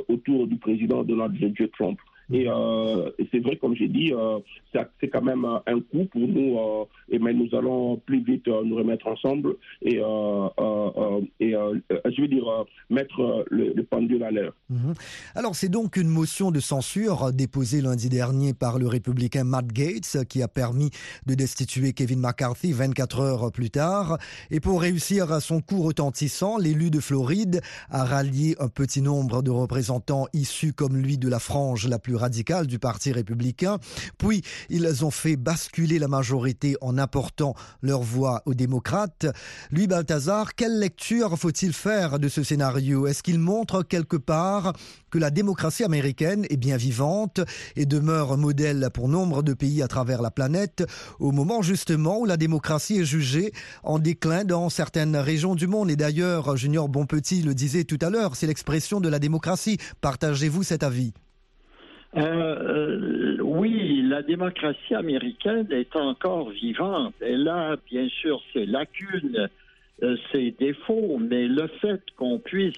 autour 0.08 0.48
du 0.48 0.56
président 0.58 1.04
Donald 1.04 1.36
J. 1.36 1.54
Trump. 1.78 2.00
Et, 2.32 2.46
euh, 2.48 3.12
et 3.20 3.27
c'est 3.32 3.39
vrai, 3.39 3.58
comme 3.58 3.75
j'ai 3.75 3.88
dit, 3.88 4.12
euh, 4.13 4.39
c'est 5.00 5.10
quand 5.10 5.22
même 5.22 5.46
euh, 5.46 5.60
un 5.67 5.79
coup 5.79 6.05
pour 6.12 6.27
nous, 6.27 6.58
et, 7.10 7.20
mais 7.20 7.34
nous 7.34 7.55
allons 7.55 7.98
plus 7.98 8.24
vite 8.24 8.48
nous 8.48 8.75
remettre 8.75 9.08
ensemble 9.08 9.55
et, 9.82 9.98
je 9.98 10.51
veux 12.22 12.27
dire, 12.27 12.65
mettre 12.89 13.46
le, 13.50 13.74
le 13.74 13.84
pendule 13.84 14.24
à 14.24 14.32
l'heure. 14.32 14.53
Mhm. 14.70 14.94
Alors 15.36 15.55
c'est 15.55 15.70
donc 15.70 15.98
une 15.98 16.08
motion 16.08 16.51
de 16.51 16.60
censure 16.60 17.32
déposée 17.32 17.82
lundi 17.82 18.10
dernier 18.10 18.53
par 18.53 18.79
le 18.79 18.88
républicain 18.88 19.44
Matt 19.44 19.67
Gates 19.67 20.25
qui 20.27 20.41
a 20.41 20.48
permis 20.48 20.89
de 21.25 21.36
destituer 21.36 21.94
Kevin 21.94 22.20
McCarthy 22.20 22.72
24 22.72 23.20
heures 23.20 23.51
plus 23.51 23.70
tard. 23.70 24.17
Et 24.50 24.60
pour 24.60 24.82
réussir 24.82 25.41
son 25.41 25.62
coup 25.62 25.82
retentissant, 25.82 26.58
l'élu 26.58 26.89
de 26.89 27.00
Floride 27.00 27.62
a 27.89 28.03
rallié 28.03 28.55
un 28.60 28.67
petit 28.67 29.01
nombre 29.01 29.41
de 29.41 29.51
représentants 29.51 30.27
issus 30.34 30.74
comme 30.74 30.98
lui 30.98 31.17
de 31.17 31.29
la 31.29 31.39
frange 31.39 31.88
la 31.88 32.00
plus 32.16 32.22
radicale 32.22 32.66
du 32.68 32.80
Parti 32.80 33.12
républicain. 33.12 33.78
Puis 34.18 34.42
ils 34.70 35.06
ont 35.06 35.12
fait 35.12 35.36
basculer 35.36 36.00
la 36.00 36.08
majorité 36.08 36.78
en 36.82 36.98
apportant 36.98 37.56
leur 37.82 38.02
voix 38.02 38.42
aux 38.46 38.54
démocrates. 38.54 39.26
Lui, 39.72 39.88
Balthazar, 39.88 40.56
quelle 40.56 40.80
lecture 40.80 41.38
faut-il 41.38 41.74
faire 41.74 42.20
de 42.20 42.30
ce 42.30 42.44
scénario? 42.44 43.08
Est-ce 43.08 43.22
qu'il 43.22 43.40
montre 43.40 43.84
quelque 43.84 44.18
part 44.18 44.74
que 45.10 45.20
la 45.20 45.30
démocratie 45.30 45.84
américaine 45.84 46.46
est 46.50 46.58
bien 46.58 46.78
vivante 46.78 47.42
et 47.76 47.86
demeure 47.86 48.38
modèle 48.38 48.90
pour 48.94 49.08
nombre 49.10 49.44
de 49.44 49.54
pays 49.54 49.82
à 49.82 49.88
travers 49.88 50.22
la 50.22 50.32
planète 50.32 50.86
au 51.20 51.32
moment 51.32 51.62
justement 51.62 52.20
où 52.20 52.26
la 52.26 52.38
démocratie 52.38 53.00
est 53.00 53.06
jugée 53.06 53.52
en 53.84 54.00
déclin 54.00 54.44
dans 54.46 54.70
certaines 54.70 55.16
régions 55.18 55.56
du 55.56 55.68
monde? 55.68 55.92
Et 55.92 55.96
d'ailleurs, 55.96 56.56
Junior 56.56 56.88
Bonpetit 56.88 57.42
le 57.42 57.54
disait 57.54 57.84
tout 57.84 58.00
à 58.02 58.10
l'heure, 58.10 58.36
c'est 58.36 58.48
l'expression 58.48 59.02
de 59.02 59.10
la 59.10 59.20
démocratie. 59.20 59.78
Partagez-vous 60.02 60.64
cet 60.64 60.84
avis? 60.84 61.14
Euh, 62.18 62.22
euh, 62.22 63.38
oui, 63.42 64.02
la 64.04 64.22
démocratie 64.22 64.96
américaine 64.96 65.68
est 65.72 65.96
encore 65.98 66.50
vivante. 66.50 67.14
Elle 67.20 67.48
a 67.50 67.76
bien 67.92 68.08
sûr 68.08 68.42
ses 68.54 68.66
lacunes, 68.66 69.50
euh, 70.02 70.16
ses 70.32 70.52
défauts, 70.52 71.18
mais 71.20 71.48
le 71.48 71.68
fait 71.82 72.02
qu'on 72.16 72.40
puisse 72.40 72.74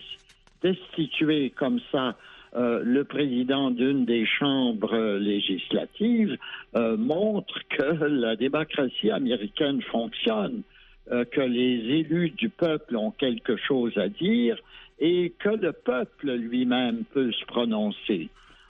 destituer 0.64 1.52
comme 1.52 1.80
ça 1.92 2.16
le 2.60 3.04
président 3.04 3.70
d'une 3.70 4.06
des 4.06 4.26
chambres 4.26 5.18
législatives 5.20 6.38
montre 6.74 7.60
que 7.70 8.04
la 8.06 8.36
démocratie 8.36 9.12
américaine 9.12 9.80
fonctionne, 9.84 10.64
que 11.08 11.42
les 11.42 12.00
élus 12.00 12.32
du 12.32 12.50
peuple 12.50 12.96
ont 12.96 13.12
quelque 13.12 13.58
chose 13.58 13.96
à 14.00 14.08
dire 14.08 14.58
et 15.00 15.34
que 15.38 15.50
le 15.50 15.72
peuple 15.72 16.32
lui-même 16.32 17.04
peut 17.14 17.32
se 17.32 17.46
prononcer. 17.46 18.30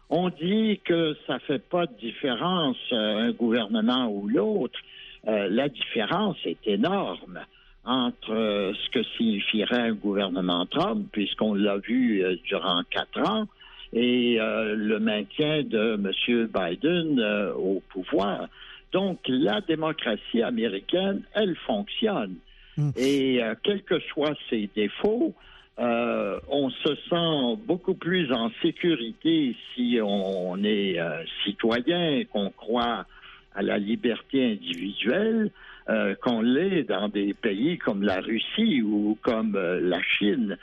On 0.09 0.29
dit 0.29 0.79
que 0.85 1.15
ça 1.27 1.39
fait 1.39 1.59
pas 1.59 1.85
de 1.85 1.93
différence 1.99 2.77
euh, 2.93 3.27
un 3.27 3.31
gouvernement 3.31 4.07
ou 4.07 4.27
l'autre. 4.27 4.79
Euh, 5.27 5.49
la 5.49 5.67
différence 5.67 6.37
est 6.45 6.65
énorme 6.65 7.39
entre 7.83 8.33
euh, 8.33 8.73
ce 8.73 8.89
que 8.91 9.03
signifierait 9.17 9.89
un 9.89 9.93
gouvernement 9.93 10.65
Trump, 10.65 11.07
puisqu'on 11.11 11.53
l'a 11.53 11.77
vu 11.77 12.23
euh, 12.23 12.35
durant 12.45 12.81
quatre 12.89 13.19
ans, 13.29 13.47
et 13.93 14.37
le 14.37 14.99
maintien 14.99 15.63
de 15.63 15.93
M. 15.93 16.49
Biden 16.53 17.21
au 17.55 17.81
pouvoir. 17.89 18.49
Donc, 18.91 19.19
la 19.29 19.61
démocratie 19.61 20.43
américaine, 20.43 21.21
elle 21.33 21.55
fonctionne. 21.55 22.35
Mm. 22.75 22.89
Et 22.97 23.39
quels 23.63 23.83
que 23.83 23.97
soient 24.01 24.35
ses 24.49 24.69
défauts, 24.75 25.33
euh, 25.79 26.39
on 26.49 26.69
se 26.69 26.95
sent 27.09 27.61
beaucoup 27.65 27.93
plus 27.93 28.31
en 28.31 28.49
sécurité 28.61 29.55
si 29.73 29.99
on 30.03 30.63
est 30.63 30.99
euh, 30.99 31.23
citoyen, 31.43 32.23
qu'on 32.25 32.49
croit 32.49 33.05
à 33.53 33.61
la 33.61 33.77
liberté 33.77 34.53
individuelle, 34.53 35.51
euh, 35.89 36.15
qu'on 36.15 36.41
l'est 36.41 36.83
dans 36.83 37.09
des 37.09 37.33
pays 37.33 37.77
comme 37.77 38.03
la 38.03 38.19
Russie 38.19 38.81
ou 38.81 39.17
comme 39.21 39.57
la 39.57 40.01
Chine. 40.01 40.57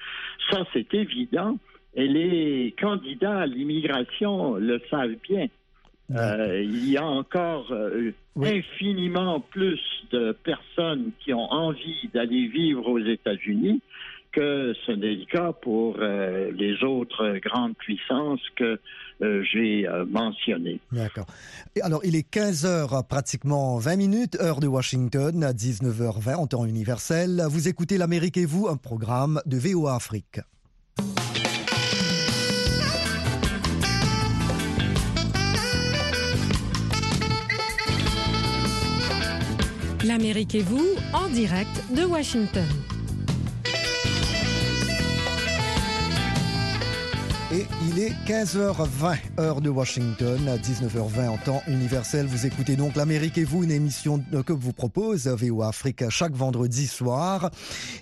Ça, 0.51 0.65
c'est 0.73 0.93
évident. 0.95 1.59
Et 1.95 2.09
les 2.09 2.75
candidats 2.81 3.41
à 3.41 3.47
l'immigration 3.47 4.55
le 4.57 4.81
savent 4.91 5.17
bien. 5.29 5.47
Euh, 6.15 6.63
il 6.63 6.91
y 6.91 6.97
a 6.99 7.07
encore 7.07 7.73
euh, 7.73 8.13
Oui. 8.37 8.59
infiniment 8.59 9.41
plus 9.41 9.81
de 10.11 10.33
personnes 10.33 11.13
qui 11.21 11.33
ont 11.33 11.51
envie 11.51 12.11
d'aller 12.13 12.47
vivre 12.49 12.87
aux 12.89 12.99
États-Unis 12.99 13.81
que 14.35 14.75
ce 14.87 14.93
n'est 14.93 15.15
le 15.15 15.25
cas 15.27 15.53
pour 15.53 15.97
euh, 15.99 16.51
les 16.53 16.83
autres 16.83 17.39
grandes 17.39 17.77
puissances 17.77 18.41
que 18.57 18.81
euh, 19.23 19.43
j'ai 19.45 19.87
euh, 19.87 20.05
mentionnées. 20.07 20.81
D'accord. 20.91 21.27
Alors, 21.83 22.01
il 22.05 22.17
est 22.17 22.29
15h 22.29 23.07
pratiquement 23.07 23.79
20 23.79 23.97
minutes, 23.97 24.37
heure 24.41 24.61
de 24.61 24.67
Washington, 24.67 25.45
à 25.45 25.53
19h20 25.53 26.35
en 26.35 26.47
temps 26.47 26.65
universel. 26.65 27.43
Vous 27.49 27.69
écoutez 27.69 27.97
L'Amérique 27.97 28.37
et 28.37 28.47
vous, 28.47 28.67
un 28.69 28.77
programme 28.77 29.41
de 29.47 29.57
VOA 29.57 29.95
Afrique. 29.95 30.41
L'Amérique 40.05 40.55
et 40.55 40.63
vous, 40.63 40.87
en 41.15 41.29
direct 41.29 41.83
de 41.97 42.05
Washington. 42.05 42.67
Il 47.97 48.01
est 48.01 48.13
15h20, 48.27 49.19
heure 49.39 49.61
de 49.61 49.71
Washington, 49.71 50.49
à 50.49 50.57
19h20 50.57 51.29
en 51.29 51.37
temps 51.39 51.63
universel. 51.69 52.27
Vous 52.27 52.47
écoutez 52.47 52.75
donc 52.77 52.97
l'Amérique 52.97 53.39
et 53.39 53.45
vous, 53.45 53.63
une 53.63 53.71
émission 53.71 54.23
que 54.45 54.53
vous 54.53 54.73
propose 54.73 55.29
VOA 55.29 55.69
Afrique 55.69 56.09
chaque 56.09 56.35
vendredi 56.35 56.87
soir 56.87 57.51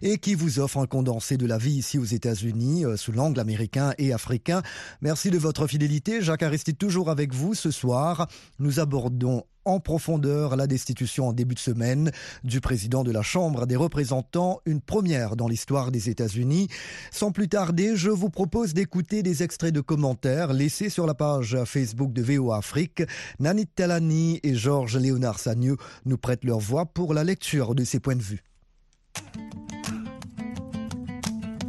et 0.01 0.19
qui 0.19 0.35
vous 0.35 0.61
offre 0.61 0.79
un 0.79 0.87
condensé 0.87 1.37
de 1.37 1.47
la 1.47 1.59
vie 1.59 1.73
ici 1.73 1.99
aux 1.99 2.05
États-Unis 2.05 2.87
euh, 2.87 2.97
sous 2.97 3.13
l'angle 3.13 3.41
américain 3.41 3.93
et 3.99 4.13
africain. 4.13 4.63
Merci 5.03 5.31
de 5.31 5.39
votre 5.39 5.67
fidélité. 5.67 6.23
Jacques 6.23 6.43
Aristide 6.43 6.79
toujours 6.79 7.11
avec 7.11 7.35
vous 7.35 7.55
ce 7.55 7.71
soir. 7.71 8.29
Nous 8.59 8.81
abordons 8.81 9.45
en 9.65 9.81
profondeur 9.81 10.57
la 10.57 10.67
destitution 10.67 11.29
en 11.29 11.33
début 11.33 11.55
de 11.55 11.61
semaine 11.61 12.11
du 12.45 12.61
président 12.61 13.05
de 13.05 13.11
la 13.11 13.23
Chambre 13.23 13.67
des 13.67 13.77
représentants, 13.77 14.61
une 14.67 14.81
première 14.81 15.37
dans 15.37 15.49
l'histoire 15.49 15.91
des 15.91 16.11
États-Unis. 16.11 16.69
Sans 17.11 17.33
plus 17.33 17.49
tarder, 17.49 17.97
je 17.97 18.11
vous 18.11 18.31
propose 18.31 18.75
d'écouter 18.75 19.23
des 19.23 19.43
extraits 19.43 19.75
de 19.75 19.81
commentaires 19.81 20.53
laissés 20.53 20.89
sur 20.89 21.07
la 21.07 21.15
page 21.15 21.57
Facebook 21.65 22.13
de 22.13 22.23
VO 22.23 22.53
Afrique. 22.53 23.03
Nanit 23.41 23.67
Talani 23.67 24.41
et 24.43 24.55
Georges 24.55 24.97
Léonard 24.97 25.39
Sagneux 25.39 25.77
nous 26.05 26.19
prêtent 26.19 26.45
leur 26.45 26.59
voix 26.59 26.87
pour 26.87 27.15
la 27.15 27.25
lecture 27.25 27.75
de 27.75 27.85
ces 27.85 28.01
points 28.01 28.17
de 28.17 28.23
vue. 28.23 28.43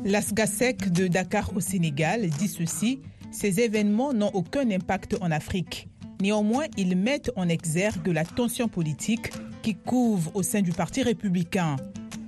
L'Asgasec 0.06 0.92
de 0.92 1.08
Dakar 1.08 1.56
au 1.56 1.62
Sénégal 1.62 2.30
dit 2.30 2.50
ceci 2.50 3.02
Ces 3.32 3.62
événements 3.62 4.14
n'ont 4.14 4.32
aucun 4.34 4.70
impact 4.70 5.16
en 5.22 5.32
Afrique. 5.32 5.88
Néanmoins, 6.24 6.68
ils 6.78 6.96
mettent 6.96 7.32
en 7.36 7.50
exergue 7.50 8.08
la 8.08 8.24
tension 8.24 8.70
politique 8.70 9.30
qui 9.62 9.76
couvre 9.76 10.32
au 10.36 10.42
sein 10.42 10.62
du 10.62 10.72
Parti 10.72 11.04
républicain. 11.04 11.76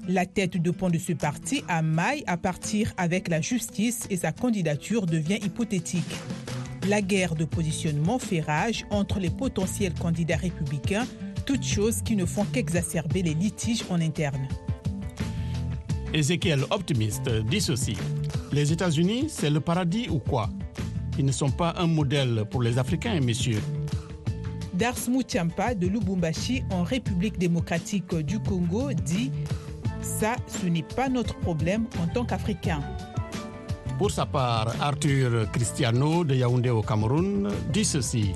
La 0.10 0.25
tête 0.25 0.62
de 0.62 0.70
pont 0.70 0.90
de 0.90 0.98
ce 0.98 1.14
parti 1.14 1.64
a 1.70 1.82
maille 1.82 2.22
à 2.28 2.36
partir 2.36 2.92
avec 2.98 3.30
la 3.30 3.40
justice 3.40 4.06
et 4.10 4.18
sa 4.18 4.34
candidature 4.34 5.06
devient 5.06 5.38
hypothétique. 5.42 6.14
La 6.90 7.02
guerre 7.02 7.36
de 7.36 7.46
positionnement 7.46 8.20
fait 8.20 8.42
rage 8.42 8.86
entre 8.90 9.22
les 9.22 9.30
potentiels 9.30 9.94
candidats 9.94 10.36
républicains, 10.36 11.08
toutes 11.46 11.64
choses 11.64 12.02
qui 12.02 12.18
ne 12.18 12.25
font 12.25 12.44
qu'exacerber 12.44 13.24
les 13.24 13.34
litiges 13.34 13.86
en 13.90 14.02
interne. 14.02 14.46
Ézéchiel 16.14 16.66
Optimiste 16.70 17.30
dit 17.50 17.62
ceci. 17.62 17.96
Les 18.52 18.74
États-Unis, 18.74 19.28
c'est 19.30 19.50
le 19.50 19.62
paradis 19.62 20.10
ou 20.10 20.20
quoi? 20.20 20.50
Ils 21.18 21.24
ne 21.24 21.32
sont 21.32 21.50
pas 21.50 21.75
un 21.78 21.88
modèle 21.88 22.44
pour 22.52 22.62
les 22.62 22.78
Africains, 22.78 23.22
messieurs. 23.22 23.62
Dars 24.77 25.08
Moutiampa 25.10 25.74
de 25.74 25.88
Lubumbashi 25.88 26.63
en 26.70 26.84
République 26.84 27.38
démocratique 27.38 28.13
du 28.13 28.39
Congo 28.39 28.91
dit 28.91 29.32
Ça, 30.01 30.36
ce 30.48 30.65
n'est 30.65 30.84
pas 30.84 31.08
notre 31.08 31.36
problème 31.36 31.86
en 32.03 32.08
tant 32.08 32.25
qu'Africains. 32.25 32.82
Pour 33.98 34.12
sa 34.12 34.25
part, 34.25 34.75
Arthur 34.82 35.50
Cristiano 35.53 36.25
de 36.25 36.36
Yaoundé 36.36 36.70
au 36.70 36.82
Cameroun 36.82 37.50
dit 37.72 37.86
ceci. 37.86 38.34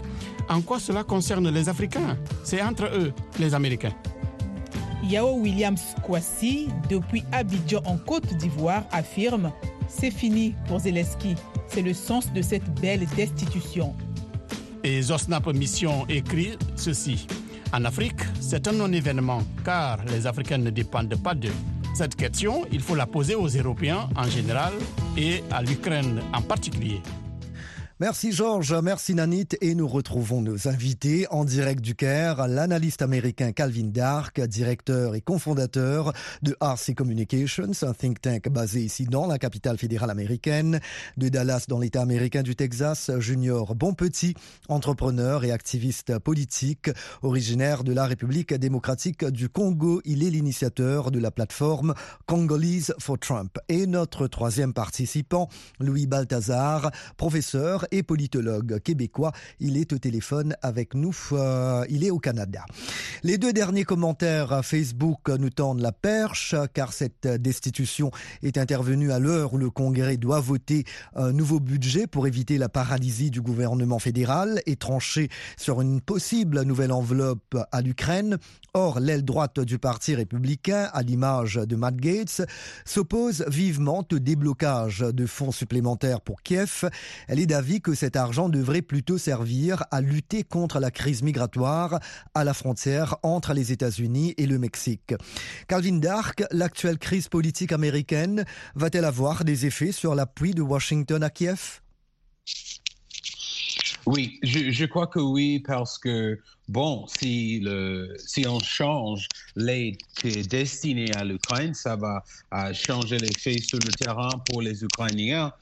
En 0.48 0.62
quoi 0.62 0.80
cela 0.80 1.04
concerne 1.04 1.50
les 1.50 1.68
Africains? 1.68 2.18
C'est 2.46 2.62
entre 2.62 2.86
eux, 2.86 3.12
les 3.38 3.54
Américains. 3.54 3.94
Yao 5.04 5.36
Williams 5.42 5.96
Kwasi, 6.04 6.70
depuis 6.90 7.24
Abidjan 7.34 7.82
en 7.86 7.98
Côte 7.98 8.34
d'Ivoire, 8.38 8.84
affirme 8.92 9.52
C'est 9.90 10.12
fini 10.12 10.56
pour 10.68 10.80
Zelensky. 10.80 11.36
C'est 11.68 11.82
le 11.82 11.94
sens 11.94 12.32
de 12.32 12.42
cette 12.42 12.70
belle 12.80 13.06
destitution. 13.18 13.94
Et 14.90 15.04
Zosnap 15.04 15.46
Mission 15.54 16.08
écrit 16.10 16.58
ceci. 16.76 17.28
En 17.72 17.86
Afrique, 17.86 18.22
c'est 18.42 18.68
un 18.68 18.72
non-événement 18.72 19.44
car 19.64 20.04
les 20.06 20.26
Africains 20.26 20.58
ne 20.58 20.72
dépendent 20.72 21.16
pas 21.22 21.36
d'eux. 21.36 21.54
Cette 21.94 22.16
question, 22.16 22.66
il 22.72 22.82
faut 22.82 22.96
la 22.96 23.06
poser 23.06 23.36
aux 23.36 23.46
Européens 23.50 24.10
en 24.16 24.24
général 24.24 24.74
et 25.16 25.44
à 25.52 25.62
l'Ukraine 25.62 26.22
en 26.34 26.42
particulier. 26.42 27.04
Merci 28.02 28.32
Georges, 28.32 28.74
merci 28.82 29.14
Nanit 29.14 29.50
et 29.60 29.76
nous 29.76 29.86
retrouvons 29.86 30.42
nos 30.42 30.70
invités 30.70 31.28
en 31.32 31.44
direct 31.44 31.82
du 31.82 31.96
Caire, 31.96 32.48
l'analyste 32.48 33.02
américain 33.02 33.52
Calvin 33.52 33.90
Dark, 33.92 34.40
directeur 34.40 35.16
et 35.16 35.22
cofondateur 35.22 36.14
de 36.42 36.56
RC 36.62 36.96
Communications, 36.96 37.72
un 37.82 37.94
think 37.94 38.22
tank 38.22 38.48
basé 38.48 38.80
ici 38.80 39.04
dans 39.04 39.28
la 39.28 39.38
capitale 39.38 39.78
fédérale 39.78 40.12
américaine, 40.12 40.80
de 41.18 41.28
Dallas 41.28 41.66
dans 41.68 41.78
l'état 41.78 42.02
américain 42.02 42.42
du 42.42 42.56
Texas, 42.56 43.12
Junior 43.20 43.76
Bonpetit, 43.76 44.34
entrepreneur 44.70 45.44
et 45.44 45.52
activiste 45.52 46.20
politique, 46.20 46.90
originaire 47.22 47.84
de 47.84 47.92
la 47.92 48.06
République 48.06 48.54
démocratique 48.54 49.26
du 49.26 49.50
Congo. 49.50 50.02
Il 50.06 50.24
est 50.24 50.30
l'initiateur 50.30 51.12
de 51.12 51.20
la 51.20 51.32
plateforme 51.32 51.94
Congolese 52.28 52.94
for 52.98 53.20
Trump. 53.20 53.58
Et 53.68 53.88
notre 53.88 54.28
troisième 54.28 54.74
participant, 54.74 55.50
Louis 55.82 56.08
Balthazar, 56.08 56.92
professeur 57.18 57.88
et 57.92 58.04
politologue 58.04 58.80
québécois. 58.80 59.32
Il 59.60 59.78
est 59.78 59.94
au 59.94 59.98
téléphone 59.98 60.56
avec 60.62 60.94
nous. 60.94 61.16
Euh, 61.32 61.86
il 61.90 62.04
est 62.04 62.12
au 62.12 62.20
Canada. 62.20 62.66
Les 63.24 63.38
deux 63.38 63.54
derniers 63.54 63.84
commentaires 63.84 64.54
à 64.54 64.64
Facebook 64.64 65.30
nous 65.30 65.50
tendent 65.50 65.82
la 65.82 65.92
perche 65.92 66.56
car 66.74 66.94
cette 66.94 67.28
destitution 67.28 68.12
est 68.44 68.58
intervenue 68.58 69.12
à 69.12 69.20
l'heure 69.20 69.54
où 69.54 69.58
le 69.58 69.70
Congrès 69.70 70.18
doit 70.18 70.40
voter 70.40 70.84
un 71.16 71.32
nouveau 71.32 71.60
budget 71.60 72.08
pour 72.08 72.28
éviter 72.28 72.58
la 72.58 72.70
paralysie 72.70 73.32
du 73.32 73.42
gouvernement 73.42 74.00
fédéral 74.00 74.62
et 74.66 74.76
trancher 74.76 75.30
sur 75.58 75.82
une 75.82 76.02
possible 76.02 76.62
nouvelle 76.64 76.92
enveloppe 76.92 77.58
à 77.72 77.82
l'Ukraine. 77.82 78.38
Or, 78.74 79.00
l'aile 79.00 79.26
droite 79.26 79.60
du 79.60 79.80
Parti 79.80 80.16
républicain, 80.16 80.90
à 80.94 81.02
l'image 81.02 81.56
de 81.56 81.76
Matt 81.76 81.96
Gates, 81.96 82.42
s'oppose 82.86 83.44
vivement 83.48 84.06
au 84.12 84.20
déblocage 84.20 85.00
de 85.00 85.26
fonds 85.26 85.52
supplémentaires 85.52 86.22
pour 86.22 86.42
Kiev. 86.42 86.90
Elle 87.28 87.40
est 87.40 87.46
d'avis 87.46 87.79
que 87.82 87.94
cet 87.94 88.16
argent 88.16 88.50
devrait 88.50 88.82
plutôt 88.82 89.18
servir 89.18 89.84
à 89.92 90.02
lutter 90.02 90.44
contre 90.44 90.80
la 90.80 90.92
crise 90.92 91.22
migratoire 91.22 92.00
à 92.34 92.44
la 92.44 92.54
frontière 92.54 93.16
entre 93.24 93.54
les 93.54 93.72
États-Unis 93.72 94.34
et 94.38 94.46
le 94.46 94.60
Mexique. 94.60 95.14
Calvin 95.68 95.98
Dark, 95.98 96.44
l'actuelle 96.52 96.98
crise 96.98 97.28
politique 97.28 97.72
américaine 97.72 98.46
va-t-elle 98.76 99.06
avoir 99.06 99.44
des 99.44 99.66
effets 99.66 99.92
sur 99.92 100.16
l'appui 100.16 100.54
de 100.54 100.62
Washington 100.62 101.24
à 101.24 101.30
Kiev? 101.30 101.82
Oui, 104.12 104.40
je, 104.42 104.86
crois 104.86 105.06
que 105.06 105.20
oui, 105.20 105.60
parce 105.60 106.00
que, 106.00 106.40
bon, 106.68 107.06
si, 107.06 107.64
on 108.48 108.60
change 108.60 109.28
l'aide 109.56 109.98
qui 110.20 110.30
est 110.30 110.50
destinée 110.50 111.14
à 111.16 111.24
l'Ukraine, 111.24 111.76
ça 111.76 111.96
va 111.96 112.24
uh, 112.52 112.74
changer 112.74 113.20
les 113.20 113.32
faits 113.32 113.62
sur 113.62 113.78
le 113.78 113.92
terrain 113.92 114.32
pour 114.50 114.64
les 114.64 114.84
Ukrainiens, 114.84 115.54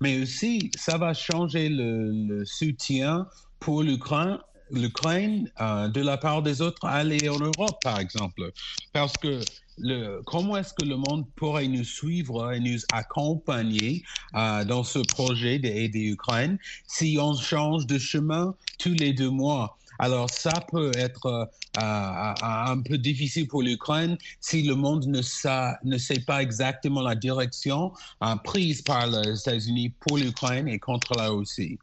mais 0.00 0.20
aussi 0.20 0.72
ça 0.76 0.98
va 0.98 1.14
changer 1.14 1.68
le, 1.68 2.44
soutien 2.44 3.28
pour 3.60 3.84
l'Ukraine 3.84 4.40
euh, 5.60 5.86
de 5.86 6.00
la 6.00 6.16
part 6.16 6.42
des 6.42 6.60
autres 6.60 6.84
alliés 6.84 7.28
en 7.28 7.38
Europe, 7.38 7.80
par 7.84 8.00
exemple. 8.00 8.50
Parce 8.92 9.16
que 9.16 9.38
comment 10.24 10.56
est-ce 10.56 10.74
que 10.74 10.84
le 10.84 10.96
monde 10.96 11.26
pourrait 11.36 11.68
nous 11.68 11.84
suivre 11.84 12.52
et 12.52 12.60
nous 12.60 12.78
accompagner 12.92 14.02
euh, 14.34 14.64
dans 14.64 14.84
ce 14.84 14.98
projet 14.98 15.58
d'aider 15.58 16.10
l'Ukraine 16.10 16.58
si 16.86 17.18
on 17.20 17.34
change 17.34 17.86
de 17.86 17.98
chemin 17.98 18.54
tous 18.78 18.94
les 18.94 19.12
deux 19.12 19.30
mois? 19.30 19.76
Alors, 19.98 20.30
ça 20.30 20.52
peut 20.72 20.90
être 20.96 21.26
euh, 21.26 22.34
un 22.42 22.80
peu 22.80 22.98
difficile 22.98 23.46
pour 23.46 23.62
l'Ukraine 23.62 24.16
si 24.40 24.62
le 24.62 24.74
monde 24.74 25.06
ne, 25.06 25.22
sa, 25.22 25.78
ne, 25.84 25.96
sait 25.96 26.20
pas 26.20 26.42
exactement 26.42 27.02
la 27.02 27.14
direction 27.14 27.92
euh, 28.24 28.34
prise 28.36 28.82
par 28.82 29.06
les 29.06 29.38
États-Unis 29.38 29.90
pour 30.00 30.18
l'Ukraine 30.18 30.66
et 30.66 30.80
contre 30.80 31.12
la 31.16 31.28
Russie. 31.28 31.78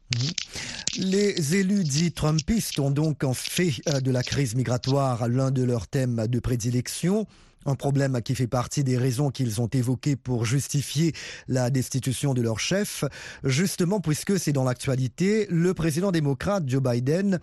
Les 0.98 1.56
élus 1.56 1.84
dits 1.84 2.12
trumpistes 2.12 2.78
ont 2.78 2.90
donc 2.90 3.24
en 3.24 3.32
fait 3.32 3.80
de 4.02 4.10
la 4.10 4.22
crise 4.22 4.54
migratoire 4.54 5.26
l'un 5.28 5.50
de 5.50 5.62
leurs 5.62 5.86
thèmes 5.86 6.26
de 6.26 6.40
prédilection. 6.40 7.26
Un 7.66 7.74
problème 7.74 8.22
qui 8.22 8.34
fait 8.34 8.46
partie 8.46 8.84
des 8.84 8.96
raisons 8.96 9.30
qu'ils 9.30 9.60
ont 9.60 9.66
évoquées 9.66 10.16
pour 10.16 10.46
justifier 10.46 11.12
la 11.46 11.68
destitution 11.68 12.32
de 12.32 12.40
leur 12.40 12.58
chef, 12.58 13.04
justement 13.44 14.00
puisque 14.00 14.38
c'est 14.38 14.52
dans 14.52 14.64
l'actualité, 14.64 15.46
le 15.50 15.74
président 15.74 16.10
démocrate 16.10 16.64
Joe 16.66 16.82
Biden, 16.82 17.38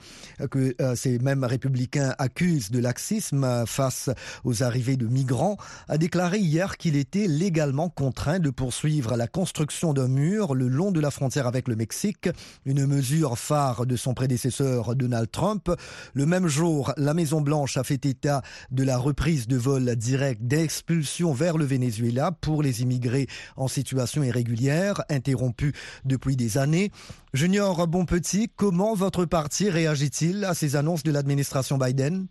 que 0.50 0.74
euh, 0.82 0.96
ces 0.96 1.20
mêmes 1.20 1.44
républicains 1.44 2.16
accusent 2.18 2.72
de 2.72 2.80
laxisme 2.80 3.66
face 3.68 4.10
aux 4.44 4.64
arrivées 4.64 4.98
de 4.98 5.06
migrants, 5.06 5.58
a 5.88 6.00
déclaré 6.00 6.40
hier 6.40 6.78
qu'il 6.78 6.96
était 6.96 7.28
légalement 7.28 7.90
contraint 7.90 8.40
de 8.40 8.50
poursuivre 8.50 9.16
la 9.18 9.28
construction 9.28 9.94
d'un 9.94 10.08
mur 10.08 10.56
le 10.56 10.68
long 10.68 10.92
de 10.92 11.00
la 11.00 11.12
frontière 11.12 11.46
avec 11.46 11.68
le 11.68 11.76
Mexique, 11.76 12.28
une 12.66 12.88
mesure 12.88 13.38
phare 13.38 13.86
de 13.86 13.96
son 13.96 14.16
prédécesseur 14.16 14.96
Donald 14.96 15.30
Trump. 15.30 15.70
Le 16.16 16.26
même 16.26 16.48
jour, 16.48 16.92
la 16.98 17.14
Maison-Blanche 17.14 17.78
a 17.78 17.84
fait 17.84 18.04
état 18.06 18.42
de 18.72 18.84
la 18.84 18.98
reprise 18.98 19.48
de 19.48 19.58
vol 19.58 19.96
direct 20.08 20.42
d'expulsion 20.42 21.34
vers 21.34 21.58
le 21.58 21.66
Venezuela 21.66 22.32
pour 22.32 22.64
les 22.64 22.82
immigrés 22.82 23.28
en 23.58 23.68
situation 23.68 24.24
irrégulière, 24.24 25.02
interrompus 25.10 25.74
depuis 26.06 26.38
des 26.38 26.58
années. 26.58 26.92
Junior 27.34 27.86
Bonpetit, 27.88 28.48
comment 28.56 28.94
votre 28.96 29.26
parti 29.26 29.70
réagit-il 29.70 30.46
à 30.46 30.54
ces 30.54 30.78
annonces 30.78 31.04
de 31.04 31.12
l'administration 31.12 31.78
Biden? 31.78 32.28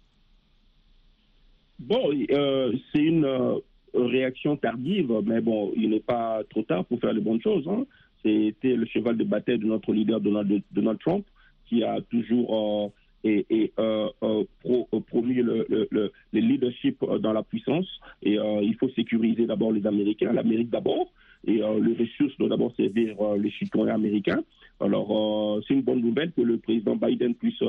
Bon, 1.79 2.11
euh, 2.31 2.73
c'est 2.91 3.03
une 3.03 3.27
euh, 3.27 3.57
réaction 3.93 4.57
tardive, 4.57 5.13
mais 5.27 5.43
bon, 5.43 5.73
il 5.77 5.91
n'est 5.91 6.01
pas 6.01 6.41
trop 6.49 6.63
tard 6.63 6.87
pour 6.87 6.99
faire 6.99 7.13
les 7.13 7.21
bonnes 7.21 7.43
choses. 7.43 7.69
Hein. 7.69 7.85
C'était 8.25 8.75
le 8.75 8.87
cheval 8.87 9.19
de 9.19 9.25
bataille 9.25 9.59
de 9.59 9.67
notre 9.67 9.93
leader 9.93 10.19
Donald, 10.21 10.63
Donald 10.73 10.99
Trump, 10.99 11.27
qui 11.69 11.85
a 11.85 12.01
toujours 12.11 12.49
euh, 12.55 12.89
et, 13.27 13.47
et 13.51 13.73
euh, 13.79 14.09
euh, 14.23 14.45
euh, 14.67 15.01
promu 15.01 15.43
le, 15.43 15.67
le, 15.69 15.89
le, 15.91 16.13
le, 16.33 16.41
leadership 16.41 17.05
dans 17.21 17.33
la 17.33 17.43
puissance. 17.43 17.87
Et 18.23 18.39
il 18.63 18.77
faut 18.79 18.89
sécuriser 18.91 19.47
d'abord 19.47 19.73
les 19.73 19.87
Américains, 19.87 20.33
l'Amérique 20.33 20.71
d'abord. 20.71 21.13
Et 21.47 21.59
les 21.59 21.95
ressources 21.95 22.37
doivent 22.39 22.51
d'abord 22.51 22.73
servir 22.77 23.17
les 23.39 23.51
citoyens 23.53 23.95
américains. 23.95 24.43
Alors, 24.81 25.61
c'est 25.67 25.75
une 25.75 25.83
bonne 25.83 26.01
nouvelle 26.01 26.33
que 26.33 26.41
le 26.41 26.59
président 26.59 26.97
Biden 26.97 27.35
puisse 27.35 27.63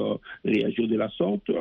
réagir 0.44 0.88
de 0.88 0.96
la 0.96 1.10
sorte, 1.10 1.52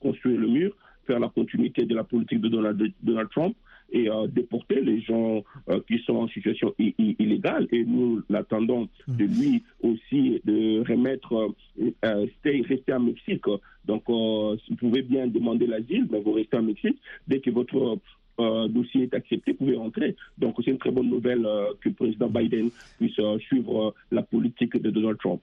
construire 0.00 0.40
le 0.40 0.48
mur, 0.48 0.76
faire 1.06 1.20
la 1.20 1.28
continuité 1.28 1.84
de 1.84 1.94
la 1.94 2.04
politique 2.04 2.40
de 2.40 2.48
Donald 2.48 3.28
Trump 3.30 3.54
et 3.96 4.10
euh, 4.10 4.26
déporter 4.26 4.80
les 4.82 5.00
gens 5.00 5.42
euh, 5.70 5.80
qui 5.88 5.98
sont 6.00 6.16
en 6.16 6.28
situation 6.28 6.74
illégale. 6.78 7.66
Et 7.72 7.82
nous 7.84 8.22
l'attendons 8.28 8.88
de 9.08 9.24
lui 9.24 9.62
aussi 9.82 10.40
de 10.44 10.80
remettre, 10.86 11.54
euh, 12.04 12.26
rester 12.44 12.92
à 12.92 12.98
Mexique. 12.98 13.44
Donc, 13.86 14.02
vous 14.08 14.76
pouvez 14.78 15.02
bien 15.02 15.26
demander 15.26 15.66
l'asile, 15.66 16.06
mais 16.10 16.20
vous 16.20 16.32
restez 16.32 16.56
à 16.56 16.62
Mexique. 16.62 16.98
Dès 17.26 17.40
que 17.40 17.50
votre 17.50 17.98
euh, 18.40 18.68
dossier 18.68 19.04
est 19.04 19.14
accepté, 19.14 19.52
vous 19.52 19.58
pouvez 19.58 19.76
rentrer. 19.76 20.16
Donc 20.38 20.56
c'est 20.64 20.70
une 20.70 20.78
très 20.78 20.90
bonne 20.90 21.08
nouvelle 21.08 21.44
euh, 21.46 21.72
que 21.80 21.88
le 21.88 21.94
président 21.94 22.28
Biden 22.28 22.70
puisse 22.98 23.18
euh, 23.18 23.38
suivre 23.38 23.94
la 24.10 24.22
politique 24.22 24.80
de 24.80 24.90
Donald 24.90 25.18
Trump. 25.18 25.40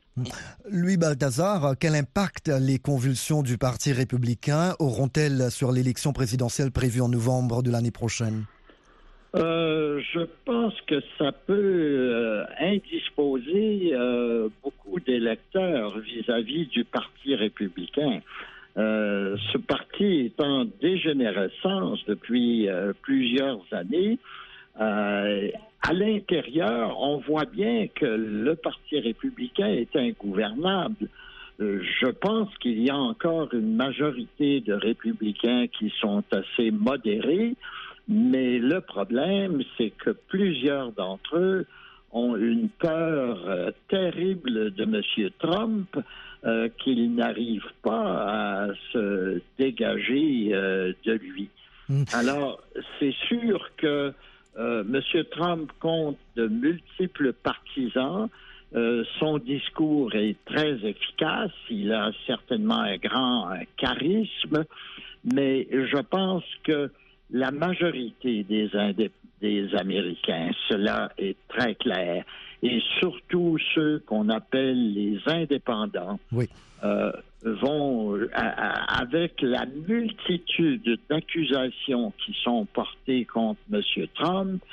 Louis 0.70 0.98
Balthazar, 0.98 1.76
quel 1.80 1.96
impact 1.96 2.52
les 2.62 2.80
convulsions 2.80 3.44
du 3.44 3.58
Parti 3.58 3.92
républicain 3.94 4.74
auront-elles 4.80 5.52
sur 5.52 5.72
l'élection 5.72 6.14
présidentielle 6.14 6.72
prévue 6.72 7.02
en 7.02 7.10
novembre 7.10 7.64
de 7.64 7.72
l'année 7.72 7.92
prochaine? 7.92 8.46
Euh, 9.36 10.00
je 10.14 10.20
pense 10.46 10.80
que 10.82 11.02
ça 11.18 11.32
peut 11.32 11.54
euh, 11.56 12.46
indisposer 12.60 13.92
euh, 13.94 14.50
beaucoup 14.62 15.00
d'électeurs 15.00 15.98
vis-à-vis 16.00 16.68
du 16.68 16.84
Parti 16.84 17.34
républicain. 17.34 18.22
Euh, 18.78 19.38
ce 19.52 19.58
parti 19.60 20.26
est 20.26 20.42
en 20.42 20.66
dégénérescence 20.82 22.04
depuis 22.08 22.68
euh, 22.68 22.94
plusieurs 23.02 23.62
années. 23.72 24.18
Euh, 24.82 25.50
à 25.82 25.94
l'intérieur, 25.94 27.00
on 27.00 27.18
voit 27.18 27.46
bien 27.46 27.88
que 27.94 28.06
le 28.06 28.56
Parti 28.56 29.00
républicain 29.00 29.68
est 29.68 29.96
ingouvernable. 29.96 31.10
Je 31.60 32.08
pense 32.08 32.50
qu'il 32.58 32.82
y 32.82 32.90
a 32.90 32.98
encore 32.98 33.54
une 33.54 33.76
majorité 33.76 34.60
de 34.62 34.74
républicains 34.74 35.68
qui 35.68 35.94
sont 36.02 36.24
assez 36.32 36.72
modérés, 36.72 37.54
mais 38.08 38.58
le 38.58 38.82
problème, 38.82 39.62
c'est 39.78 39.92
que 39.92 40.10
plusieurs 40.10 40.92
d'entre 40.94 41.38
eux 41.38 41.68
ont 42.12 42.36
une 42.36 42.70
peur 42.70 43.72
terrible 43.88 44.72
de 44.72 44.84
M. 44.84 45.30
Trump 45.38 45.96
euh, 46.46 46.68
qu'il 46.84 47.16
n'arrive 47.16 47.64
pas 47.84 48.66
à 48.66 48.68
se 48.92 49.40
dégager 49.58 50.50
euh, 50.52 50.92
de 51.06 51.14
lui. 51.14 51.48
Mm. 51.88 52.04
Alors, 52.12 52.62
c'est 53.00 53.14
sûr 53.30 53.70
que 53.78 54.12
euh, 54.58 54.84
M. 54.84 55.24
Trump 55.32 55.72
compte 55.80 56.18
de 56.36 56.48
multiples 56.48 57.32
partisans. 57.32 58.28
Son 59.20 59.38
discours 59.38 60.16
est 60.16 60.36
très 60.46 60.74
efficace. 60.84 61.52
Il 61.70 61.94
a 61.94 62.12
certainement 62.26 62.80
un 62.80 62.98
grand 62.98 63.54
charisme, 63.78 64.66
mais 65.32 65.68
je 65.72 66.02
pense 66.02 66.44
que 66.64 66.90
la 67.30 67.52
majorité 67.52 68.44
des, 68.44 68.72
des 69.42 69.76
Américains, 69.76 70.50
cela 70.68 71.12
est 71.20 71.38
très 71.50 71.76
clair, 71.76 72.26
et 72.64 72.82
surtout 73.00 73.58
ceux 73.76 74.00
qu'on 74.06 74.30
appelle 74.30 74.94
les 74.94 75.20
indépendants, 75.26 76.18
euh, 76.84 77.12
vont, 77.44 78.16
euh, 78.16 78.30
avec 78.34 79.42
la 79.42 79.66
multitude 79.66 80.98
d'accusations 81.10 82.14
qui 82.26 82.34
sont 82.42 82.66
portées 82.66 83.26
contre 83.26 83.60
M. 83.72 83.82
Trump, 84.16 84.64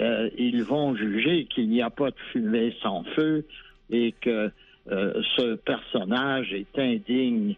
euh, 0.00 0.30
ils 0.38 0.62
vont 0.62 0.94
juger 0.94 1.46
qu'il 1.46 1.68
n'y 1.68 1.82
a 1.82 1.90
pas 1.90 2.10
de 2.10 2.16
fumée 2.30 2.74
sans 2.80 3.02
feu 3.16 3.44
et 3.90 4.14
que 4.20 4.50
ce 4.88 5.54
personnage 5.54 6.52
est 6.52 6.76
indigne 6.76 7.54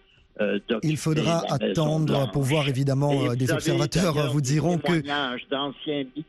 il 0.83 0.97
faudra 0.97 1.44
attendre 1.49 2.31
pour 2.33 2.42
voir 2.42 2.68
évidemment 2.68 3.12
euh, 3.12 3.35
des 3.37 3.51
observateurs 3.51 4.33
vous 4.33 4.40
diront 4.40 4.79
que 4.79 5.03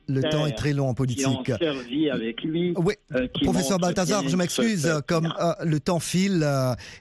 le 0.08 0.22
temps 0.22 0.46
est 0.46 0.56
très 0.56 0.74
long 0.74 0.90
en 0.90 0.94
politique. 0.94 1.50
avec 1.50 2.44
lui, 2.44 2.74
oui, 2.78 2.94
euh, 3.16 3.28
professeur 3.44 3.80
Balthazar, 3.80 4.28
je 4.28 4.36
m'excuse, 4.36 4.92
comme 5.08 5.34
le 5.64 5.80
temps 5.80 6.00
file 6.00 6.48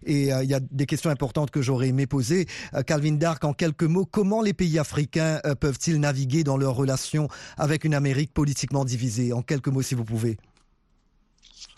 et 0.06 0.28
il 0.28 0.50
y 0.50 0.54
a 0.54 0.60
des 0.60 0.86
questions 0.86 1.10
importantes 1.10 1.50
que 1.50 1.62
j'aurais 1.62 1.88
aimé 1.88 2.06
poser. 2.06 2.46
Calvin 2.86 3.12
Dark, 3.12 3.44
en 3.44 3.52
quelques 3.52 3.84
mots, 3.84 4.06
comment 4.06 4.42
les 4.42 4.54
pays 4.54 4.78
africains 4.78 5.40
peuvent-ils 5.60 6.00
naviguer 6.00 6.44
dans 6.44 6.56
leurs 6.56 6.74
relations 6.74 7.28
avec 7.56 7.84
une 7.84 7.94
Amérique 7.94 8.32
politiquement 8.32 8.84
divisée? 8.84 9.32
En 9.32 9.42
quelques 9.42 9.68
mots, 9.68 9.82
si 9.82 9.94
vous 9.94 10.04
pouvez. 10.04 10.36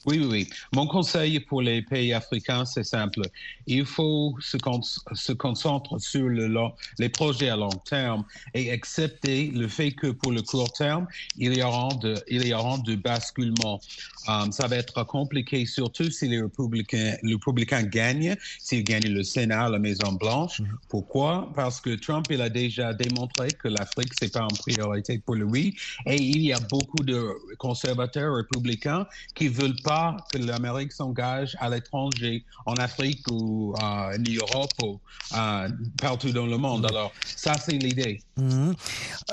Oui, 0.07 0.19
oui, 0.21 0.27
oui. 0.31 0.49
Mon 0.73 0.87
conseil 0.87 1.41
pour 1.41 1.63
les 1.63 1.83
pays 1.83 2.13
africains, 2.13 2.65
c'est 2.65 2.85
simple. 2.85 3.23
Il 3.67 3.85
faut 3.85 4.37
se, 4.41 4.57
con 4.57 4.81
se 4.83 5.33
concentrer 5.33 5.97
sur 5.99 6.29
le 6.29 6.47
long, 6.47 6.73
les 7.01 7.09
projets 7.09 7.49
à 7.49 7.57
long 7.57 7.77
terme 7.91 8.25
et 8.55 8.71
accepter 8.71 9.51
le 9.53 9.67
fait 9.67 9.91
que 9.91 10.09
pour 10.13 10.31
le 10.31 10.43
court 10.43 10.73
terme, 10.73 11.09
il 11.37 11.57
y 11.59 11.63
aura 11.63 11.89
de, 11.97 12.15
il 12.29 12.47
y 12.47 12.55
aura 12.55 12.79
de 12.79 12.95
basculement. 12.95 13.81
Um, 14.29 14.51
ça 14.53 14.67
va 14.69 14.77
être 14.77 15.05
compliqué, 15.05 15.67
surtout 15.67 16.11
si 16.11 16.29
les 16.29 16.41
républicains, 16.43 17.15
les 17.23 17.35
républicains 17.35 17.83
gagnent, 17.85 18.37
s'ils 18.61 18.85
gagnent 18.85 19.13
le 19.13 19.23
Sénat, 19.25 19.69
la 19.69 19.79
Maison 19.79 20.13
Blanche. 20.13 20.61
Mm 20.61 20.65
-hmm. 20.67 20.89
Pourquoi? 20.89 21.33
Parce 21.55 21.81
que 21.81 21.97
Trump, 21.97 22.27
il 22.31 22.41
a 22.41 22.49
déjà 22.49 22.93
démontré 23.05 23.47
que 23.63 23.69
l'Afrique, 23.77 24.13
c'est 24.19 24.33
pas 24.33 24.47
une 24.51 24.59
priorité 24.67 25.13
pour 25.25 25.37
lui. 25.37 25.65
Et 26.13 26.17
il 26.35 26.41
y 26.51 26.53
a 26.53 26.61
beaucoup 26.75 27.03
de 27.13 27.19
conservateurs 27.67 28.33
républicains 28.41 29.05
qui 29.37 29.47
veulent 29.59 29.81
pas 29.91 29.96
que 30.33 30.39
l'Amérique 30.39 30.93
s'engage 30.93 31.57
à 31.61 31.69
l'étranger, 31.69 32.45
en 32.67 32.75
Afrique 32.75 33.25
ou 33.31 33.75
euh, 33.75 33.83
en 33.83 34.19
Europe 34.19 34.73
ou 34.83 35.01
euh, 35.37 35.69
partout 36.01 36.31
dans 36.31 36.47
le 36.47 36.57
monde. 36.57 36.87
Alors, 36.87 37.13
ça, 37.25 37.55
c'est 37.55 37.73
l'idée. 37.73 38.21
Mmh. 38.37 38.73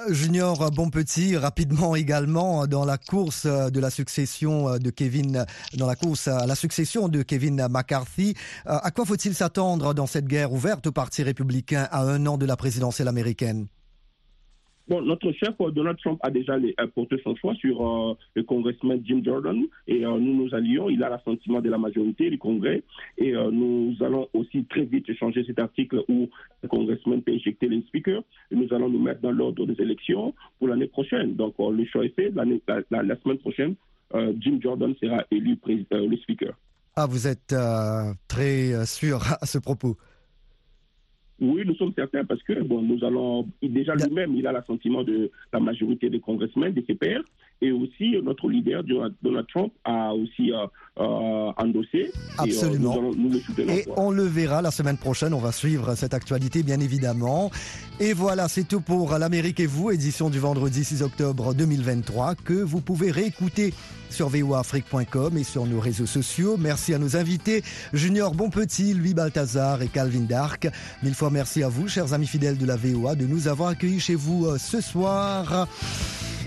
Junior 0.10 0.71
Bonpetit, 0.71 1.38
rapidement 1.38 1.95
également, 2.04 2.67
dans 2.67 2.86
la 2.86 2.97
course 2.97 3.45
de 3.45 3.80
la 3.80 3.89
succession 3.89 4.78
de 4.78 4.89
Kevin, 4.89 5.45
dans 5.76 5.88
la 5.88 5.95
course 5.95 6.28
à 6.28 6.45
la 6.45 6.56
succession 6.56 7.08
de 7.08 7.21
Kevin 7.21 7.67
McCarthy, 7.69 8.36
à 8.65 8.91
quoi 8.91 9.06
faut-il 9.06 9.36
s'attendre 9.36 9.93
dans 9.93 10.08
cette 10.08 10.26
guerre 10.26 10.54
ouverte 10.54 10.88
au 10.88 10.91
Parti 10.91 11.23
républicain 11.23 11.88
à 11.91 12.02
un 12.02 12.26
an 12.26 12.38
de 12.38 12.45
la 12.45 12.58
présidentielle 12.58 13.08
américaine? 13.08 13.67
Bon, 14.89 15.01
notre 15.01 15.31
chef 15.31 15.55
Donald 15.71 15.97
Trump 15.99 16.19
a 16.23 16.29
déjà 16.29 16.57
les, 16.57 16.75
porté 16.93 17.15
son 17.23 17.35
choix 17.37 17.55
sur 17.55 17.87
euh, 17.87 18.15
le 18.35 18.43
congressman 18.43 19.01
Jim 19.05 19.21
Jordan 19.23 19.63
et 19.87 20.05
euh, 20.05 20.19
nous 20.19 20.43
nous 20.43 20.53
allions. 20.53 20.89
Il 20.89 21.01
a 21.03 21.09
l'assentiment 21.09 21.61
de 21.61 21.69
la 21.69 21.77
majorité 21.77 22.29
du 22.29 22.37
Congrès 22.37 22.83
et 23.17 23.33
euh, 23.33 23.49
nous 23.49 23.95
allons 24.01 24.27
aussi 24.33 24.65
très 24.65 24.83
vite 24.83 25.13
changer 25.17 25.45
cet 25.45 25.59
article 25.59 26.03
où 26.09 26.27
le 26.61 26.67
congressman 26.67 27.21
peut 27.21 27.31
éjecter 27.31 27.69
les 27.69 27.81
speakers 27.83 28.23
et 28.51 28.55
nous 28.55 28.67
allons 28.73 28.89
nous 28.89 29.01
mettre 29.01 29.21
dans 29.21 29.31
l'ordre 29.31 29.65
des 29.65 29.81
élections 29.81 30.33
pour 30.59 30.67
l'année 30.67 30.87
prochaine. 30.87 31.35
Donc 31.35 31.55
le 31.59 31.85
choix 31.85 32.03
est 32.03 32.15
fait. 32.15 32.31
La, 32.35 32.43
la, 32.91 33.03
la 33.03 33.15
semaine 33.21 33.37
prochaine, 33.37 33.75
Jim 34.13 34.59
Jordan 34.61 34.93
sera 35.01 35.23
élu 35.31 35.57
le 35.65 36.17
speaker. 36.17 36.53
Ah, 36.95 37.07
vous 37.07 37.25
êtes 37.25 37.55
très 38.27 38.85
sûr 38.85 39.21
à 39.41 39.45
ce 39.45 39.57
propos. 39.59 39.95
Oui, 41.45 41.63
nous 41.65 41.75
sommes 41.75 41.91
certains 41.93 42.23
parce 42.23 42.41
que 42.43 42.62
bon, 42.62 42.82
nous 42.82 43.03
allons 43.03 43.45
déjà 43.62 43.95
lui-même, 43.95 44.34
il 44.34 44.47
a 44.47 44.53
l'assentiment 44.53 45.03
de 45.03 45.29
la 45.51 45.60
majorité 45.60 46.10
des 46.10 46.21
congressmen, 46.21 46.73
de 46.73 46.82
ses 46.88 46.95
pairs, 46.95 47.21
et 47.63 47.71
aussi 47.71 48.15
notre 48.21 48.49
leader 48.49 48.84
Donald 48.84 49.47
Trump 49.47 49.71
a 49.86 50.13
aussi 50.13 50.52
euh, 50.52 50.67
euh, 50.99 51.52
endossé. 51.58 52.12
Absolument. 52.38 52.93
Et, 52.93 52.97
euh, 52.97 53.02
nous 53.02 53.08
allons, 53.08 53.15
nous 53.15 53.30
le 53.30 53.39
soutenons, 53.39 53.73
et 53.73 53.86
on 53.95 54.12
le 54.12 54.23
verra 54.23 54.62
la 54.62 54.71
semaine 54.71 54.97
prochaine. 54.97 55.34
On 55.34 55.39
va 55.39 55.54
suivre 55.54 55.95
cette 55.95 56.13
actualité, 56.13 56.62
bien 56.62 56.80
évidemment. 56.82 57.52
Et 57.99 58.13
voilà, 58.13 58.49
c'est 58.49 58.67
tout 58.67 58.82
pour 58.82 59.17
l'Amérique 59.17 59.62
et 59.62 59.65
vous, 59.65 59.91
édition 59.91 60.30
du 60.30 60.39
vendredi 60.39 60.84
6 60.84 61.04
octobre 61.04 61.54
2023, 61.54 62.36
que 62.36 62.54
vous 62.54 62.82
pouvez 62.82 63.12
réécouter 63.12 63.73
sur 64.10 64.28
voafrique.com 64.28 65.38
et 65.38 65.43
sur 65.43 65.65
nos 65.65 65.80
réseaux 65.80 66.06
sociaux. 66.06 66.58
Merci 66.60 66.93
à 66.93 66.99
nos 66.99 67.15
invités, 67.15 67.63
Junior 67.93 68.36
Bonpetit, 68.36 68.93
Louis 68.93 69.13
Balthazar 69.13 69.82
et 69.82 69.88
Calvin 69.88 70.26
Dark. 70.28 70.67
Mille 71.02 71.15
fois 71.15 71.30
merci 71.32 71.63
à 71.63 71.69
vous, 71.69 71.88
chers 71.88 72.13
amis 72.13 72.28
fidèles 72.28 72.58
de 72.58 72.65
la 72.65 72.76
VOA, 72.76 73.15
de 73.15 73.26
nous 73.26 73.47
avoir 73.47 73.69
accueillis 73.69 74.02
chez 74.02 74.15
vous 74.15 74.58
ce 74.58 74.82
soir. 74.82 75.67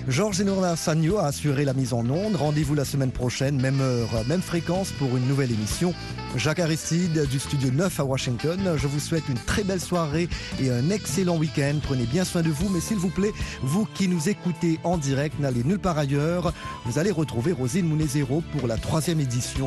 Georges 0.09 0.42
Norna 0.42 0.77
Sagno 0.77 1.19
a 1.19 1.27
assuré 1.27 1.64
la 1.64 1.75
mise 1.75 1.92
en 1.92 2.09
onde. 2.09 2.37
Rendez-vous 2.37 2.77
la 2.77 2.85
semaine 2.85 3.11
prochaine, 3.11 3.61
même 3.61 3.81
heure, 3.81 4.25
même 4.29 4.40
fréquence 4.40 4.92
pour 4.92 5.16
une 5.16 5.27
nouvelle 5.27 5.51
émission. 5.51 5.95
Jacques 6.37 6.61
Aristide 6.61 7.27
du 7.29 7.40
studio 7.40 7.71
9 7.73 7.99
à 7.99 8.05
Washington. 8.05 8.77
Je 8.77 8.87
vous 8.87 9.01
souhaite 9.01 9.29
une 9.29 9.38
très 9.38 9.64
belle 9.64 9.81
soirée 9.81 10.29
et 10.61 10.71
un 10.71 10.90
excellent 10.90 11.37
week-end. 11.37 11.75
Prenez 11.83 12.05
bien 12.05 12.25
soin 12.25 12.42
de 12.42 12.51
vous, 12.51 12.69
mais 12.69 12.81
s'il 12.81 12.99
vous 12.99 13.11
plaît, 13.11 13.33
vous 13.62 13.85
qui 13.95 14.07
nous 14.07 14.29
écoutez 14.29 14.79
en 14.85 14.97
direct, 14.97 15.40
n'allez 15.40 15.64
nulle 15.64 15.81
part 15.81 15.99
ailleurs. 15.99 16.53
Vous 16.85 17.01
allez 17.01 17.11
retrouver 17.11 17.51
Rosine 17.51 17.87
Mounezero 17.87 18.45
pour 18.57 18.69
la 18.69 18.77
troisième 18.77 19.19
édition 19.19 19.64